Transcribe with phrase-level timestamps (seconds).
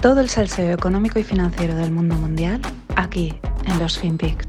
[0.00, 2.60] Todo el salseo económico y financiero del mundo mundial
[2.94, 3.34] aquí
[3.66, 4.46] en los FinPix.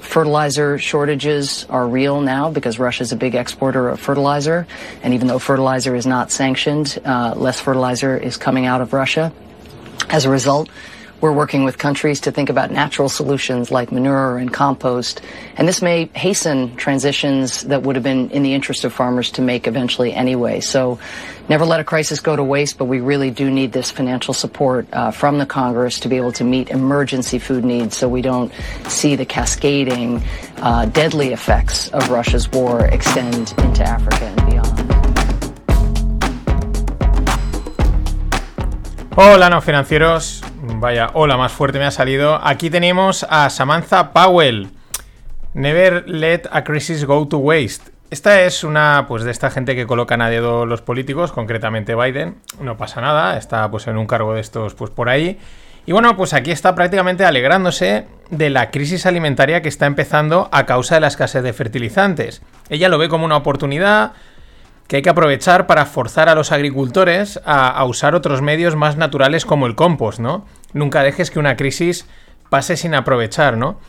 [0.00, 4.66] Fertilizer shortages are real now because Russia is a big exporter of fertilizer.
[5.02, 9.32] And even though fertilizer is not sanctioned, uh, less fertilizer is coming out of Russia.
[10.10, 10.68] As a result,
[11.20, 15.20] we're working with countries to think about natural solutions like manure and compost.
[15.56, 19.42] And this may hasten transitions that would have been in the interest of farmers to
[19.42, 20.60] make eventually anyway.
[20.60, 20.98] So
[21.48, 24.86] never let a crisis go to waste, but we really do need this financial support
[24.92, 28.52] uh, from the Congress to be able to meet emergency food needs so we don't
[28.88, 30.22] see the cascading,
[30.58, 34.86] uh, deadly effects of Russia's war extend into Africa and beyond.
[39.14, 40.55] Hola, no financieros.
[40.68, 42.40] Vaya, hola más fuerte me ha salido.
[42.42, 44.70] Aquí tenemos a Samantha Powell.
[45.54, 47.92] Never let a crisis go to waste.
[48.10, 52.36] Esta es una, pues, de esta gente que colocan a dedo los políticos, concretamente Biden.
[52.60, 55.38] No pasa nada, está pues en un cargo de estos, pues por ahí.
[55.86, 60.66] Y bueno, pues aquí está prácticamente alegrándose de la crisis alimentaria que está empezando a
[60.66, 62.42] causa de la escasez de fertilizantes.
[62.68, 64.12] Ella lo ve como una oportunidad
[64.88, 69.44] que hay que aprovechar para forzar a los agricultores a, usar otros medios más naturales
[69.44, 70.46] como el compost, ¿no?
[70.72, 72.06] Nunca dejes que una crisis
[72.50, 73.80] pase sin aprovechar, ¿no?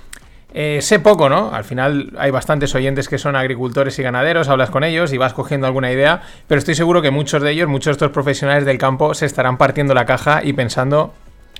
[0.53, 1.53] Eh, sé poco, ¿no?
[1.53, 5.33] Al final hay bastantes oyentes que son agricultores y ganaderos, hablas con ellos y vas
[5.33, 8.77] cogiendo alguna idea, pero estoy seguro que muchos de ellos, muchos de estos profesionales del
[8.77, 11.13] campo, se estarán partiendo la caja y pensando,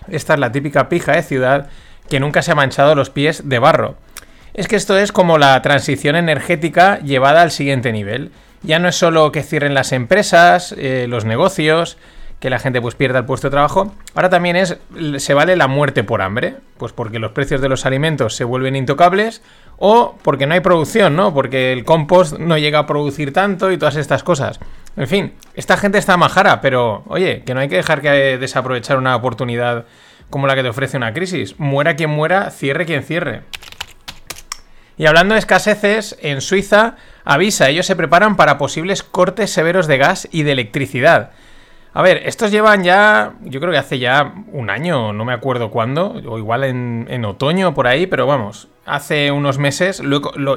[0.07, 1.69] esta es la típica pija de ciudad
[2.09, 3.95] que nunca se ha manchado los pies de barro.
[4.53, 8.31] Es que esto es como la transición energética llevada al siguiente nivel.
[8.63, 11.97] Ya no es solo que cierren las empresas, eh, los negocios,
[12.39, 13.93] que la gente pues pierda el puesto de trabajo.
[14.13, 14.77] Ahora también es
[15.17, 18.75] se vale la muerte por hambre, pues porque los precios de los alimentos se vuelven
[18.75, 19.41] intocables
[19.77, 21.33] o porque no hay producción, ¿no?
[21.33, 24.59] Porque el compost no llega a producir tanto y todas estas cosas.
[24.95, 28.97] En fin, esta gente está majara, pero oye, que no hay que dejar que desaprovechar
[28.97, 29.85] una oportunidad
[30.29, 31.59] como la que te ofrece una crisis.
[31.59, 33.43] Muera quien muera, cierre quien cierre.
[34.97, 36.95] Y hablando de escaseces, en Suiza
[37.27, 41.31] avisa, ellos se preparan para posibles cortes severos de gas y de electricidad.
[41.93, 45.69] A ver, estos llevan ya, yo creo que hace ya un año, no me acuerdo
[45.69, 50.01] cuándo, o igual en, otoño por ahí, pero vamos, hace unos meses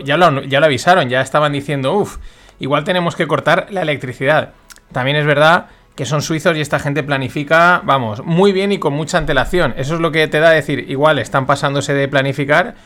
[0.04, 2.18] ya, lo, ya lo avisaron, ya estaban diciendo, uff,
[2.60, 4.50] igual tenemos que cortar la electricidad.
[4.92, 5.66] También es verdad
[5.96, 9.74] que son suizos y esta gente planifica, vamos, muy bien y con mucha antelación.
[9.76, 12.76] Eso es lo que te da a decir, igual están pasándose de planificar,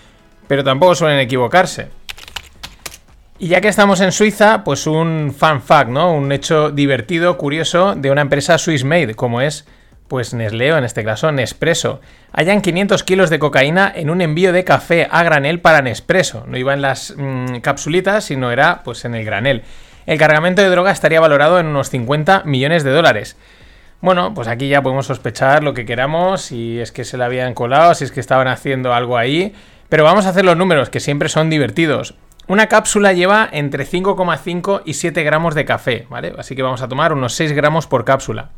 [0.49, 1.91] pero tampoco suelen equivocarse.
[3.37, 6.12] Y ya que estamos en Suiza, pues un fan fact, ¿no?
[6.12, 9.67] Un hecho divertido, curioso, de una empresa Swiss Made, como es,
[10.06, 12.00] pues Nesleo, en este caso Nespresso.
[12.33, 16.45] Hayan 500 kilos de cocaína en un envío de café a granel para Nespresso.
[16.47, 19.62] No iba en las mm, capsulitas, sino era, pues, en el granel.
[20.06, 23.37] El cargamento de droga estaría valorado en unos 50 millones de dólares.
[24.01, 27.55] Bueno, pues aquí ya podemos sospechar lo que queramos, si es que se la habían
[27.55, 29.55] colado, si es que estaban haciendo algo ahí.
[29.89, 32.15] Pero vamos a hacer los números, que siempre son divertidos.
[32.47, 36.34] Una cápsula lleva entre 5,5 y 7 gramos de café, ¿vale?
[36.37, 38.50] Así que vamos a tomar unos 6 gramos por cápsula.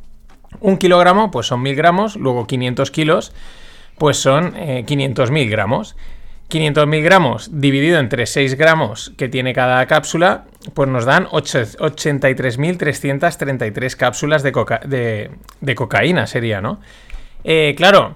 [0.60, 3.32] Un kilogramo, pues son 1000 gramos, luego 500 kilos,
[3.98, 5.96] pues son 500.000 eh, gramos.
[6.50, 10.44] 500.000 gramos dividido entre 6 gramos que tiene cada cápsula,
[10.74, 15.30] pues nos dan 83.333 cápsulas de,
[15.60, 16.80] de, cocaína, sería, ¿no?
[17.42, 18.14] Eh, claro,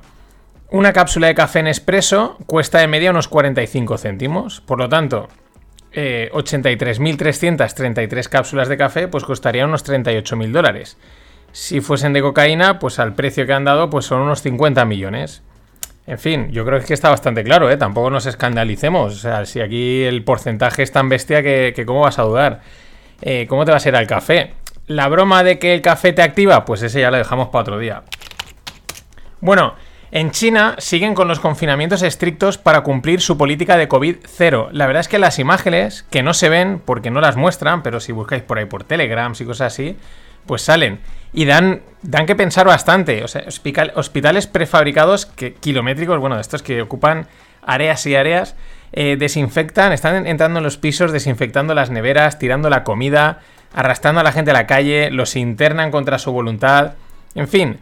[0.71, 5.29] una cápsula de café en expreso cuesta de media unos 45 céntimos, por lo tanto,
[5.93, 10.97] 83.333 eh, cápsulas de café, pues costaría unos 38.000 dólares.
[11.53, 15.43] Si fuesen de cocaína, pues al precio que han dado, pues son unos 50 millones.
[16.07, 17.77] En fin, yo creo que está bastante claro, ¿eh?
[17.77, 19.15] Tampoco nos escandalicemos.
[19.15, 22.61] O sea, si aquí el porcentaje es tan bestia que, ¿cómo vas a dudar?
[23.23, 24.55] Eh, ¿Cómo te va a ser el café?
[24.87, 27.79] La broma de que el café te activa, pues ese ya lo dejamos para otro
[27.79, 28.03] día.
[29.41, 29.75] Bueno,
[30.13, 34.71] en China siguen con los confinamientos estrictos para cumplir su política de COVID-0.
[34.73, 38.01] La verdad es que las imágenes, que no se ven porque no las muestran, pero
[38.01, 39.97] si buscáis por ahí por Telegrams y cosas así,
[40.47, 40.99] pues salen.
[41.33, 43.23] Y dan, dan que pensar bastante.
[43.23, 43.45] O sea,
[43.95, 47.29] hospitales prefabricados que, kilométricos, bueno, de estos que ocupan
[47.63, 48.57] áreas y áreas,
[48.93, 53.39] eh, desinfectan, están entrando en los pisos, desinfectando las neveras, tirando la comida,
[53.73, 56.95] arrastrando a la gente a la calle, los internan contra su voluntad.
[57.37, 57.79] En fin,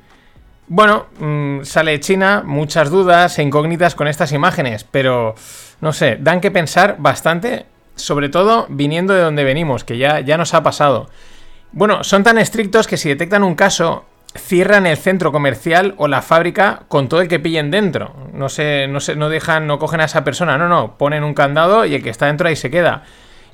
[0.69, 5.35] bueno, mm, sale China, muchas dudas e incógnitas con estas imágenes, pero
[5.81, 7.65] no sé, dan que pensar bastante,
[7.97, 11.09] sobre todo viniendo de donde venimos, que ya, ya nos ha pasado.
[11.73, 14.05] Bueno, son tan estrictos que si detectan un caso,
[14.37, 18.15] cierran el centro comercial o la fábrica con todo el que pillen dentro.
[18.35, 21.87] No sé, no no dejan, no cogen a esa persona, no, no, ponen un candado
[21.87, 23.05] y el que está dentro ahí se queda.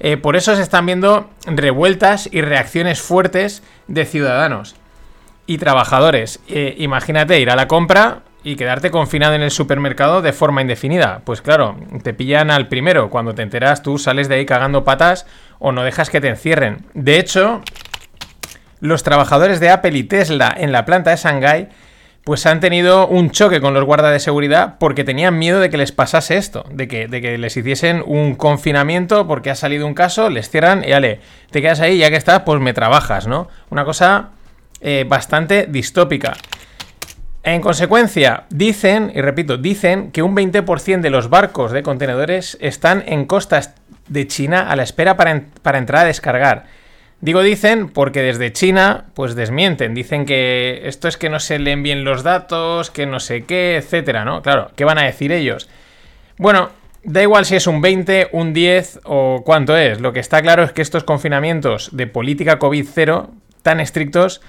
[0.01, 4.75] Eh, por eso se están viendo revueltas y reacciones fuertes de ciudadanos
[5.47, 6.41] y trabajadores.
[6.49, 11.23] Eh, imagínate ir a la compra y quedarte confinado en el supermercado de forma indefinida.
[11.25, 13.11] Pues claro, te pillan al primero.
[13.11, 15.27] Cuando te enteras, tú sales de ahí cagando patas
[15.59, 16.85] o no dejas que te encierren.
[16.93, 17.63] De hecho,
[18.81, 21.69] los trabajadores de Apple y Tesla en la planta de Shanghái
[22.25, 25.77] pues han tenido un choque con los guardas de seguridad porque tenían miedo de que
[25.77, 29.93] les pasase esto, de que, de que les hiciesen un confinamiento porque ha salido un
[29.93, 31.21] caso, les cierran y ale,
[31.51, 33.49] te quedas ahí, ya que estás, pues me trabajas, ¿no?
[33.69, 34.31] Una cosa
[34.87, 36.35] eh, bastante distópica.
[37.43, 43.03] En consecuencia, dicen, y repito, dicen que un 20% de los barcos de contenedores están
[43.07, 43.75] en costas
[44.09, 46.67] de China a la espera para, para entrar a descargar.
[47.21, 51.83] Digo dicen porque desde China pues desmienten, dicen que esto es que no se leen
[51.83, 54.43] bien los datos, que no sé qué, etcétera, ¿no?
[54.43, 55.71] Claro, ¿qué van a decir ellos?
[56.37, 56.69] Bueno,
[57.05, 60.63] da igual si es un 20, un 10 o cuánto es, lo que está claro
[60.65, 63.31] es que estos confinamientos de política COVID 0
[63.63, 64.43] tan estrictos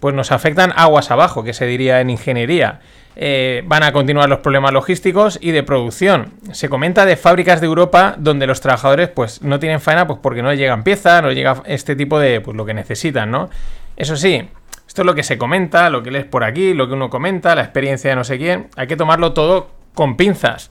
[0.00, 2.80] pues nos afectan aguas abajo, que se diría en ingeniería.
[3.16, 6.32] Eh, van a continuar los problemas logísticos y de producción.
[6.52, 10.42] Se comenta de fábricas de Europa donde los trabajadores pues no tienen faena pues porque
[10.42, 13.50] no llegan piezas, no llega este tipo de pues lo que necesitan, ¿no?
[13.96, 14.48] Eso sí,
[14.86, 17.54] esto es lo que se comenta, lo que lees por aquí, lo que uno comenta,
[17.54, 18.68] la experiencia de no sé quién.
[18.76, 20.70] Hay que tomarlo todo con pinzas.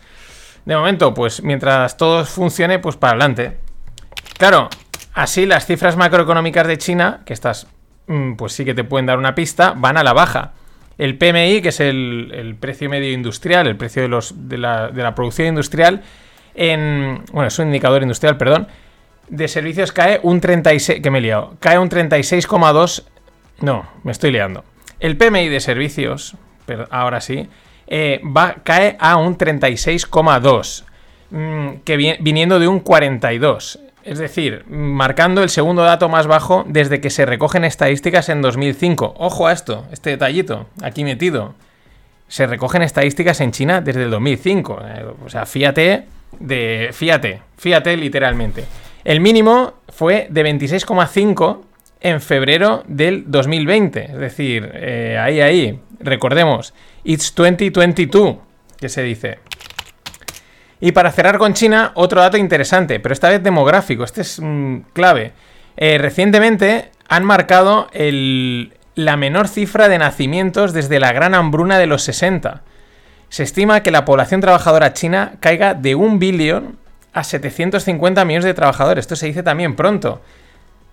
[0.66, 3.58] De momento, pues mientras todo funcione, pues para adelante.
[4.38, 4.70] Claro,
[5.14, 7.68] así las cifras macroeconómicas de China, que estas
[8.38, 10.54] pues sí que te pueden dar una pista, van a la baja.
[10.98, 15.48] El PMI, que es el, precio medio industrial, el precio de, los, de, la, producción
[15.48, 16.02] industrial,
[16.56, 18.68] en, bueno, es un indicador industrial, perdón,
[19.30, 23.04] de servicios cae un 36, que me he liado, cae un 36,2,
[23.62, 24.66] no, me estoy liando.
[25.00, 26.36] El PMI de servicios,
[26.66, 27.48] pero ahora sí,
[27.88, 30.84] eh, va, cae a un 36,2,
[31.30, 33.80] mm, que viniendo de un 42.
[34.04, 39.16] Es decir, marcando el segundo dato más bajo desde que se recogen estadísticas en 2005.
[39.18, 41.54] Ojo a esto, este detallito, aquí metido.
[42.28, 44.80] Se recogen estadísticas en China desde el 2005.
[44.86, 46.06] Eh, o sea, fíjate
[46.40, 46.90] de...
[46.94, 48.66] Fíjate, fíjate literalmente.
[49.04, 51.62] El mínimo fue de 26,5
[52.02, 54.06] en febrero del 2020.
[54.06, 55.80] Es decir, eh, ahí, ahí.
[56.00, 56.74] Recordemos,
[57.04, 58.38] it's 2022,
[58.80, 59.40] que se dice.
[60.82, 64.78] Y para cerrar con China, otro dato interesante, pero esta vez demográfico, este es mm,
[64.94, 65.34] clave.
[65.76, 67.90] Eh, recientemente han marcado
[68.96, 72.62] la menor cifra de nacimientos desde la gran hambruna de los 60.
[73.30, 76.78] Se estima que la población trabajadora china caiga de un billón
[77.14, 79.04] a 750 millones de trabajadores.
[79.04, 80.22] Esto se dice también pronto.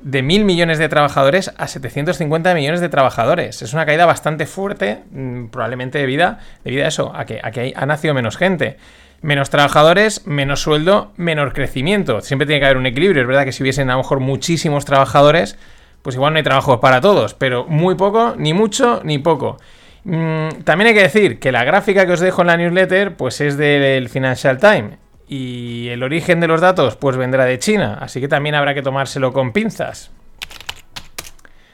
[0.01, 3.63] De mil millones de trabajadores a 750 millones de trabajadores.
[3.63, 7.73] Es una caída bastante fuerte, mm, probablemente debido, debido a eso, a que, a que
[7.75, 8.77] ha nacido menos gente.
[9.27, 12.21] Menos trabajadores, menos sueldo, menor crecimiento.
[12.21, 13.23] Siempre tiene que haber un equilibrio.
[13.23, 15.59] Es verdad que si hubiesen a lo mejor muchísimos trabajadores,
[16.03, 19.57] pues igual no hay trabajo para todos, pero muy poco, ni mucho, ni poco.
[20.05, 23.41] Mm, también hay que decir que la gráfica que os dejo en la newsletter, pues
[23.41, 24.99] es del Financial Times.
[25.27, 27.99] Y el origen de los datos, pues vendrá de China.
[28.01, 30.13] Así que también habrá que tomárselo con pinzas.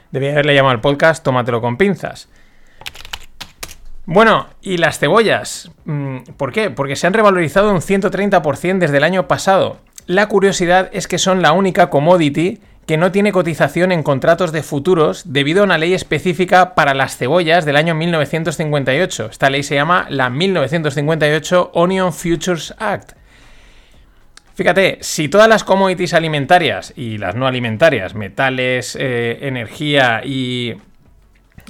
[0.09, 2.29] Debía haberle llamado al podcast Tómatelo con pinzas.
[4.05, 5.71] Bueno, y las cebollas.
[5.85, 6.69] Mm, ¿Por qué?
[6.69, 9.77] Porque se han revalorizado un 130% desde el año pasado.
[10.07, 14.61] La curiosidad es que son la única commodity que no tiene cotización en contratos de
[14.61, 19.27] futuros debido a una ley específica para las cebollas del año 1958.
[19.31, 23.13] Esta ley se llama la 1958 Onion Futures Act.
[24.55, 30.75] Fíjate, si todas las commodities alimentarias y las no alimentarias, metales, eh, energía y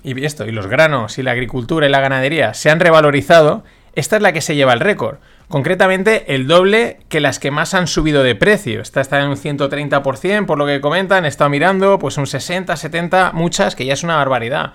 [0.04, 3.64] y esto, y los granos y la agricultura y la ganadería se han revalorizado,
[3.96, 5.18] esta es la que se lleva el récord.
[5.48, 8.82] Concretamente, el doble que las que más han subido de precio.
[8.82, 12.76] Esta está en un 130%, por lo que comentan, he estado mirando, pues un 60,
[12.76, 14.74] 70, muchas, que ya es una barbaridad.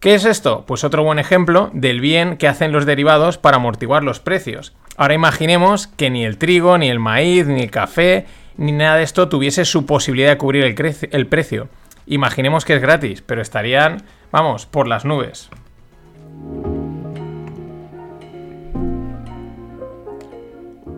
[0.00, 0.64] ¿Qué es esto?
[0.66, 4.72] Pues otro buen ejemplo del bien que hacen los derivados para amortiguar los precios.
[4.96, 8.24] Ahora imaginemos que ni el trigo, ni el maíz, ni el café,
[8.56, 11.68] ni nada de esto tuviese su posibilidad de cubrir el, el precio.
[12.10, 15.50] Imaginemos que es gratis, pero estarían Vamos, por las nubes.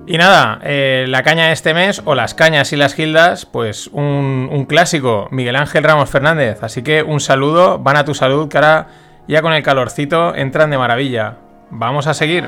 [0.06, 4.48] Y nada, eh, la caña este mes, o las cañas y las gildas, pues un,
[4.52, 6.62] un, clásico, Miguel Ángel Ramos Fernández.
[6.62, 8.88] Así que un saludo, van a tu salud, ahora
[9.26, 11.36] ya con el calorcito entran de maravilla.
[11.70, 12.46] Vamos a seguir.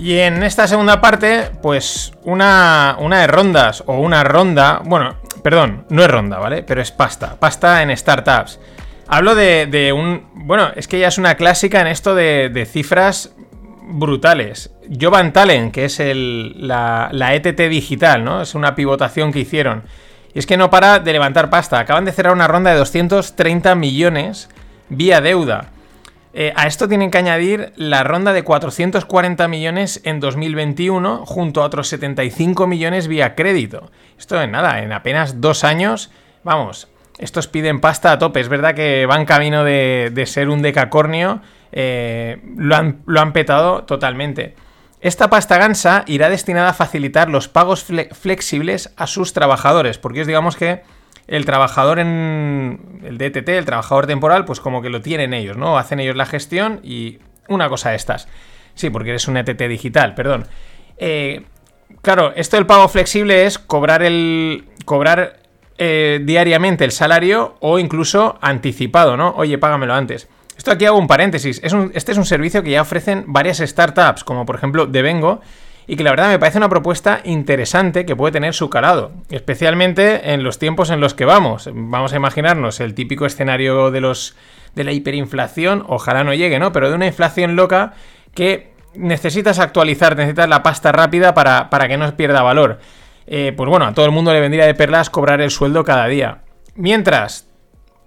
[0.00, 5.84] Y en esta segunda parte, pues una, una de rondas o una ronda, bueno, perdón,
[5.90, 6.62] no es ronda, ¿vale?
[6.62, 8.58] Pero es pasta, pasta en startups.
[9.08, 10.30] Hablo de, un...
[10.32, 13.34] Bueno, es que ya es una clásica en esto de, cifras
[13.82, 14.70] brutales.
[14.98, 18.40] Jovan Talen, que es la, la ETT digital, ¿no?
[18.40, 19.82] Es una pivotación que hicieron.
[20.32, 21.78] Y es que no para de levantar pasta.
[21.78, 24.48] Acaban de cerrar una ronda de 230 millones
[24.88, 25.72] vía deuda.
[26.32, 31.66] Eh, a esto tienen que añadir la ronda de 440 millones en 2021 junto a
[31.66, 33.90] otros 75 millones vía crédito.
[34.18, 36.10] Esto en nada, en apenas dos años,
[36.44, 38.40] vamos, estos piden pasta a tope.
[38.40, 43.82] Es verdad que van camino de, ser un decacornio, eh, lo, han, lo han petado
[43.84, 44.54] totalmente.
[45.00, 50.26] Esta pasta gansa irá destinada a facilitar los pagos flexibles a sus trabajadores, porque es
[50.26, 50.82] digamos que
[51.26, 55.78] el trabajador en el DTT, el trabajador temporal, pues como que lo tienen ellos, ¿no?
[55.78, 58.28] Hacen ellos la gestión y una cosa de estas.
[58.74, 60.46] Sí, porque eres un ETT digital, perdón.
[60.96, 61.42] Eh,
[62.02, 64.64] claro, esto del pago flexible es cobrar el.
[64.84, 65.40] cobrar
[65.78, 69.34] eh, diariamente el salario o incluso anticipado, ¿no?
[69.36, 70.28] Oye, págamelo antes.
[70.56, 71.60] Esto aquí hago un paréntesis.
[71.62, 75.40] este es un servicio que ya ofrecen varias startups, como por ejemplo Devengo,
[75.90, 80.32] y que la verdad me parece una propuesta interesante que puede tener su calado, especialmente
[80.32, 81.68] en los tiempos en los que vamos.
[81.74, 84.36] Vamos a imaginarnos el típico escenario de los
[84.76, 86.70] de la hiperinflación, ojalá no llegue, ¿no?
[86.70, 87.94] Pero de una inflación loca
[88.34, 92.78] que necesitas actualizar, necesitas la pasta rápida para, para que no pierda valor.
[93.26, 96.06] Eh, pues bueno, a todo el mundo le vendría de perlas cobrar el sueldo cada
[96.06, 96.42] día.
[96.76, 97.48] Mientras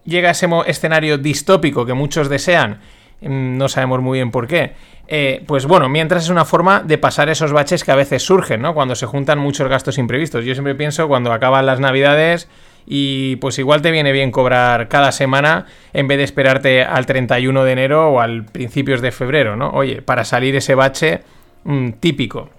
[0.06, 2.80] llega ese escenario distópico que muchos desean,
[3.27, 4.74] no sabemos muy bien por qué,
[5.08, 8.62] eh, pues bueno, mientras es una forma de pasar esos baches que a veces surgen,
[8.62, 8.74] ¿no?
[8.74, 10.46] Cuando se juntan muchos gastos imprevistos.
[10.46, 12.48] Yo siempre pienso cuando acaban las navidades
[12.86, 17.63] y pues igual te viene bien cobrar cada semana en vez de esperarte al 31
[17.63, 19.70] de enero o al principios de febrero, ¿no?
[19.72, 21.22] Oye, para salir ese bache
[21.63, 22.50] mm, típico.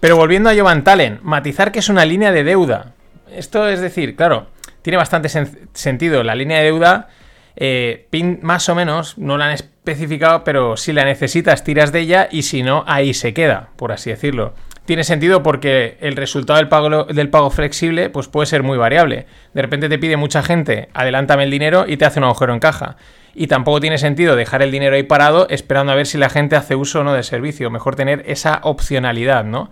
[0.00, 2.94] Pero volviendo a Jovan Talen, matizar que es una línea de deuda.
[3.30, 4.48] Esto es decir, claro,
[4.82, 5.28] tiene bastante
[5.72, 6.24] sentido.
[6.24, 7.08] La línea de deuda,
[7.56, 12.00] eh, PIN más o menos, no la han especificado, pero si la necesitas tiras de
[12.00, 14.54] ella y si no, ahí se queda, por así decirlo.
[14.84, 19.26] Tiene sentido porque el resultado del pago, del pago flexible pues puede ser muy variable.
[19.54, 22.60] De repente te pide mucha gente, adelántame el dinero y te hace un agujero en
[22.60, 22.96] caja.
[23.34, 26.56] Y tampoco tiene sentido dejar el dinero ahí parado esperando a ver si la gente
[26.56, 27.70] hace uso o no del servicio.
[27.70, 29.70] Mejor tener esa opcionalidad, ¿no?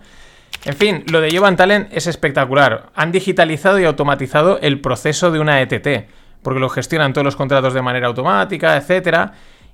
[0.63, 2.89] En fin, lo de Jovan Talent es espectacular.
[2.95, 6.07] Han digitalizado y automatizado el proceso de una ETT,
[6.41, 9.31] porque lo gestionan todos los contratos de manera automática, etc.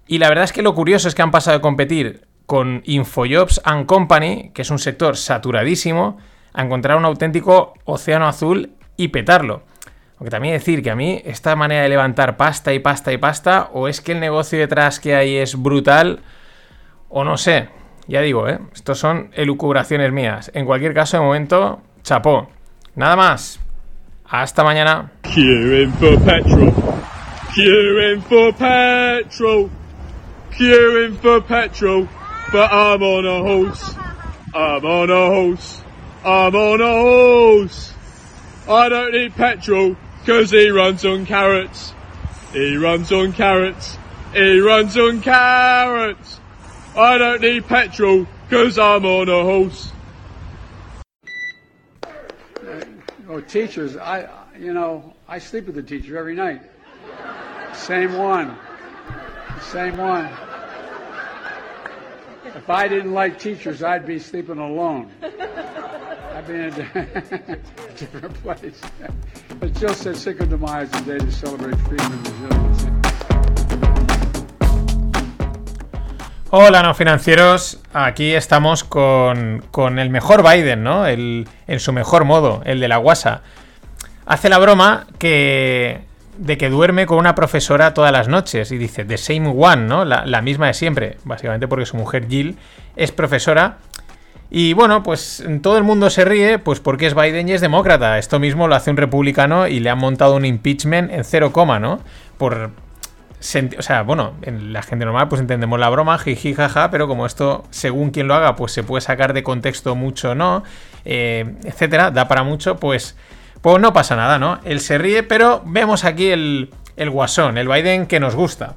[0.07, 3.62] Y la verdad es que lo curioso es que han pasado de competir con Infojobs
[3.65, 6.17] and Company, que es un sector saturadísimo,
[6.53, 9.63] a encontrar un auténtico océano azul y petarlo.
[10.17, 13.69] Aunque también decir que a mí esta manera de levantar pasta y pasta y pasta,
[13.74, 16.21] o es que el negocio detrás que hay es brutal,
[17.09, 17.69] o no sé.
[18.07, 18.59] Ya digo, ¿eh?
[18.74, 20.50] Estos son elucubraciones mías.
[20.53, 22.50] En cualquier caso, de momento, chapó.
[22.95, 23.59] Nada más.
[24.29, 25.10] Hasta mañana.
[25.24, 26.72] Queuing for petrol.
[27.55, 29.69] Queuing for petrol.
[30.51, 32.10] Queuing for petrol.
[32.51, 33.96] But I'm on a horse.
[34.53, 35.81] I'm on a horse.
[36.25, 37.93] I'm on a horse.
[38.67, 41.93] I don't need petrol because he runs on carrots.
[42.51, 43.98] He runs on carrots.
[44.34, 46.41] He runs on carrots.
[46.98, 49.93] I don't need petrol because I'm on a horse.
[53.29, 56.62] Oh, teachers, I, you know, I sleep with the teacher every night.
[57.74, 58.57] Same one.
[59.62, 60.25] Same one.
[62.55, 65.12] If I didn't like teachers, I'd be sleeping alone.
[65.22, 66.72] I'd be in a
[67.98, 68.79] different place.
[69.60, 72.97] But Jill said Cinco de Mayo is the day to celebrate freedom and resilience.
[76.50, 77.82] Hola, no financieros.
[77.92, 81.06] Aquí estamos con, el mejor Biden, ¿no?
[81.06, 83.42] El, en su mejor modo, el de la guasa.
[84.25, 86.06] Hace la broma que
[86.38, 90.06] de que duerme con una profesora todas las noches y dice the same one, ¿no?
[90.06, 92.58] La, la, misma de siempre, básicamente porque su mujer Jill
[92.96, 93.80] es profesora.
[94.50, 98.18] Y bueno, pues todo el mundo se ríe, pues porque es Biden y es demócrata.
[98.20, 101.77] Esto mismo lo hace un republicano y le han montado un impeachment en cero coma,
[101.77, 102.00] ¿no?
[102.38, 102.72] Por,
[103.77, 107.25] o sea, bueno, en la gente normal pues entendemos la broma, jiji, jaja, pero como
[107.25, 110.63] esto, según quien lo haga, pues se puede sacar de contexto mucho, ¿no?
[111.06, 113.15] Eh, etcétera, da para mucho, pues,
[113.62, 114.60] pues no pasa nada, ¿no?
[114.65, 118.75] Él se ríe, pero vemos aquí el, el guasón, el Biden que nos gusta.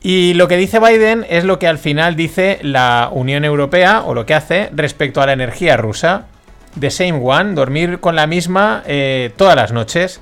[0.00, 4.14] Y lo que dice Biden es lo que al final dice la Unión Europea, o
[4.14, 6.26] lo que hace, respecto a la energía rusa.
[6.78, 10.20] The same one, dormir con la misma eh, todas las noches.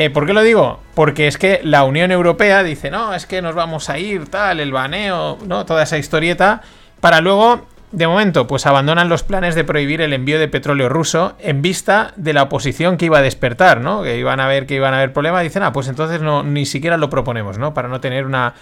[0.00, 0.78] Eh, ¿Por qué lo digo?
[0.94, 4.60] Porque es que la Unión Europea dice, no, es que nos vamos a ir, tal,
[4.60, 5.66] el baneo, ¿no?
[5.66, 6.62] Toda esa historieta,
[7.00, 11.34] para luego de momento, pues abandonan los planes de prohibir el envío de petróleo ruso
[11.40, 14.04] en vista de la oposición que iba a despertar, ¿no?
[14.04, 15.42] Que iban a ver que iban a haber problemas.
[15.42, 17.74] Dicen, ah, pues entonces no, ni siquiera lo proponemos, ¿no?
[17.74, 18.54] Para no tener una,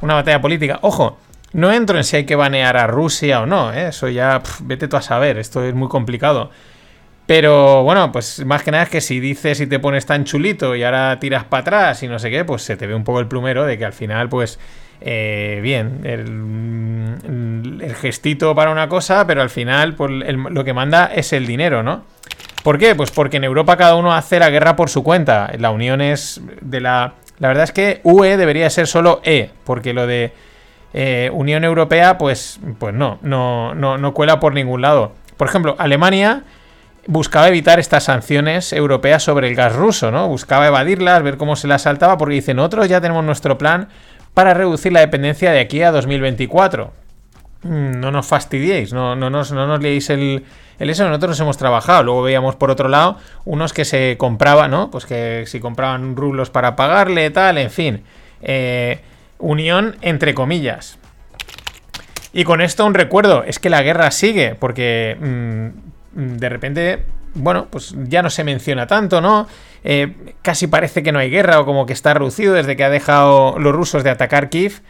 [0.00, 0.78] una batalla política.
[0.80, 1.18] Ojo,
[1.52, 3.88] no entro en si hay que banear a Rusia o no, ¿eh?
[3.88, 6.50] Eso ya, vete tú a saber, esto es muy complicado.
[7.28, 10.74] Pero bueno, pues más que nada es que si dices y te pones tan chulito
[10.74, 13.20] y ahora tiras para atrás y no sé qué, pues se te ve un poco
[13.20, 14.58] el plumero de que al final, pues,
[15.02, 21.10] eh, bien, el, el, gestito para una cosa, pero al final pues, lo que manda
[21.14, 22.04] es el dinero, ¿no?
[22.62, 22.94] ¿Por qué?
[22.94, 25.52] Pues porque en Europa cada uno hace la guerra por su cuenta.
[25.58, 27.12] La unión es de la...
[27.40, 30.32] La verdad es que UE debería ser solo E, porque lo de
[30.94, 35.12] eh, Unión Europea, pues, pues no, no, no, no cuela por ningún lado.
[35.36, 36.44] Por ejemplo, Alemania
[37.08, 40.28] buscaba evitar estas sanciones europeas sobre el gas ruso, ¿no?
[40.28, 43.88] Buscaba evadirlas, ver cómo se las saltaba, porque dicen, nosotros ya tenemos nuestro plan
[44.34, 46.92] para reducir la dependencia de aquí a 2024.
[47.62, 50.44] Mm, no nos fastidiéis, no, no, nos, no nos leéis el,
[50.78, 52.02] el eso, nosotros nos hemos trabajado.
[52.02, 54.90] Luego veíamos por otro lado unos que se compraban, ¿no?
[54.90, 58.02] Pues que si compraban rublos para pagarle, tal, en fin.
[58.42, 59.00] Eh,
[59.38, 60.98] unión entre comillas.
[62.34, 67.66] Y con esto un recuerdo, es que la guerra sigue, porque mmm, de repente, bueno,
[67.70, 69.46] pues ya no se menciona tanto, ¿no?
[69.84, 72.90] Eh, casi parece que no hay guerra o como que está reducido desde que ha
[72.90, 74.80] dejado los rusos de atacar Kiev.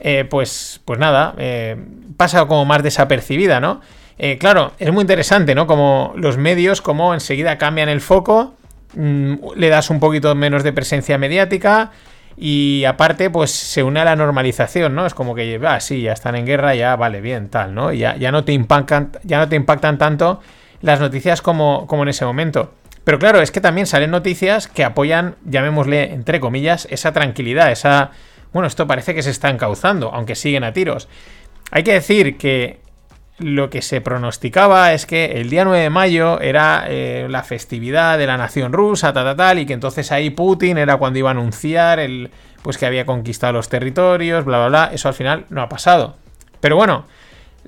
[0.00, 1.76] Eh, pues, pues nada, eh,
[2.16, 3.80] pasa como más desapercibida, ¿no?
[4.40, 5.68] Claro, es muy interesante, ¿no?
[5.68, 8.54] Como los medios, como enseguida cambian el foco,
[8.94, 11.92] mmm, le das un poquito menos de presencia mediática
[12.36, 15.06] y aparte, pues se une a la normalización, ¿no?
[15.06, 17.92] Es como que, ah, sí, ya están en guerra, ya vale, bien, tal, ¿no?
[17.92, 20.40] Ya, ya, no, te impactan, ya no te impactan tanto
[20.80, 22.72] las noticias como, como en ese momento.
[23.04, 28.10] Pero claro, es que también salen noticias que apoyan, llamémosle, entre comillas, esa tranquilidad, esa...
[28.52, 31.08] Bueno, esto parece que se está encauzando, aunque siguen a tiros.
[31.70, 32.80] Hay que decir que
[33.38, 38.18] lo que se pronosticaba es que el día 9 de mayo era eh, la festividad
[38.18, 41.30] de la nación rusa, tal, tal, tal, y que entonces ahí Putin era cuando iba
[41.30, 42.30] a anunciar el,
[42.62, 44.90] pues que había conquistado los territorios, bla, bla, bla.
[44.92, 46.16] Eso al final no ha pasado.
[46.60, 47.06] Pero bueno,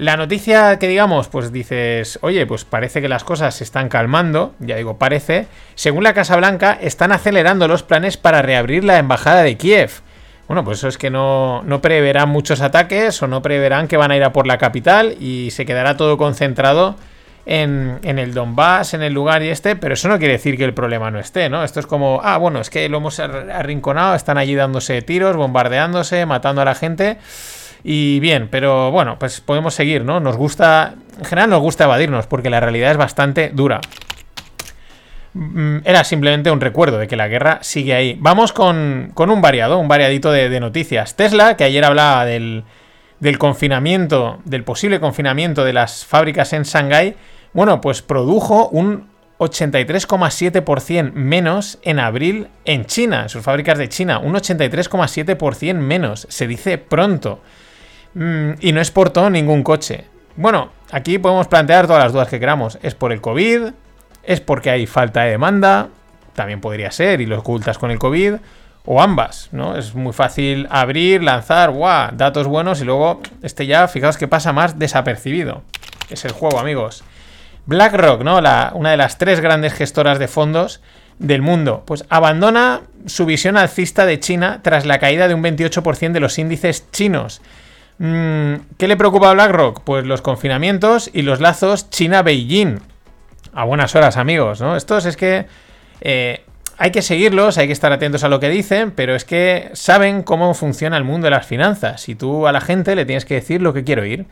[0.00, 4.54] la noticia que digamos, pues dices, oye, pues parece que las cosas se están calmando,
[4.58, 5.46] ya digo, parece.
[5.74, 9.90] Según la Casa Blanca, están acelerando los planes para reabrir la embajada de Kiev.
[10.48, 14.10] Bueno, pues eso es que no, no preverán muchos ataques o no preverán que van
[14.10, 16.96] a ir a por la capital y se quedará todo concentrado
[17.44, 20.64] en, en, el Donbass, en el lugar y este, pero eso no quiere decir que
[20.64, 21.62] el problema no esté, ¿no?
[21.62, 26.24] Esto es como, ah, bueno, es que lo hemos arrinconado, están allí dándose tiros, bombardeándose,
[26.24, 27.18] matando a la gente.
[27.83, 30.21] Y bien, pero bueno, pues podemos seguir, ¿no?
[30.21, 33.81] Nos gusta, en general nos gusta evadirnos porque la realidad es bastante dura.
[35.33, 38.16] Mm, era simplemente un recuerdo de que la guerra sigue ahí.
[38.21, 41.16] Vamos con, con un variado, un variadito de, noticias.
[41.16, 42.64] Tesla, que ayer hablaba del,
[43.21, 47.16] del confinamiento, del posible confinamiento de las fábricas en Shanghái,
[47.53, 54.19] bueno, pues produjo un 83,7% menos en abril en China, en sus fábricas de China.
[54.19, 56.27] Un 83,7% menos.
[56.29, 57.40] Se dice pronto.
[58.14, 60.05] Mm, y no exportó ningún coche.
[60.37, 62.79] Bueno, aquí podemos plantear todas las dudas que queramos.
[62.83, 63.73] ¿Es por el COVID?
[64.23, 65.88] ¿Es porque hay falta de demanda?
[66.35, 68.35] También podría ser, y lo ocultas con el COVID.
[68.87, 69.77] O ambas, ¿no?
[69.77, 74.53] Es muy fácil abrir, lanzar, guau, datos buenos y luego este ya, fijaos que pasa
[74.53, 75.62] más desapercibido.
[76.09, 77.05] Es el juego, amigos.
[77.66, 78.40] BlackRock, ¿no?
[78.40, 80.81] La, una de las tres grandes gestoras de fondos
[81.18, 86.12] del mundo, pues abandona su visión alcista de China tras la caída de un 28%
[86.12, 87.42] de los índices chinos.
[88.00, 89.82] Mm, ¿Qué le preocupa a BlackRock?
[89.84, 92.80] Pues los confinamientos y los lazos China-Beijing.
[93.52, 94.74] A buenas horas, amigos, ¿no?
[94.74, 95.44] Estos es que
[96.00, 96.42] eh,
[96.78, 100.22] hay que seguirlos, hay que estar atentos a lo que dicen, pero es que saben
[100.22, 102.08] cómo funciona el mundo de las finanzas.
[102.08, 104.24] Y tú a la gente le tienes que decir lo que quiere oír.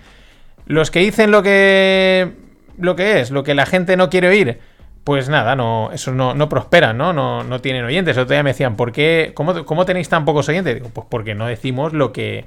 [0.65, 2.33] Los que dicen lo que,
[2.79, 4.61] lo que es, lo que la gente no quiere oír,
[5.05, 7.13] pues nada, no, eso no, no prosperan, ¿no?
[7.13, 7.45] ¿no?
[7.45, 8.17] No tienen oyentes.
[8.17, 9.33] El otro día me decían, ¿por qué?
[9.35, 10.75] ¿Cómo, cómo tenéis tan pocos oyentes?
[10.75, 12.47] Digo, pues porque no decimos lo que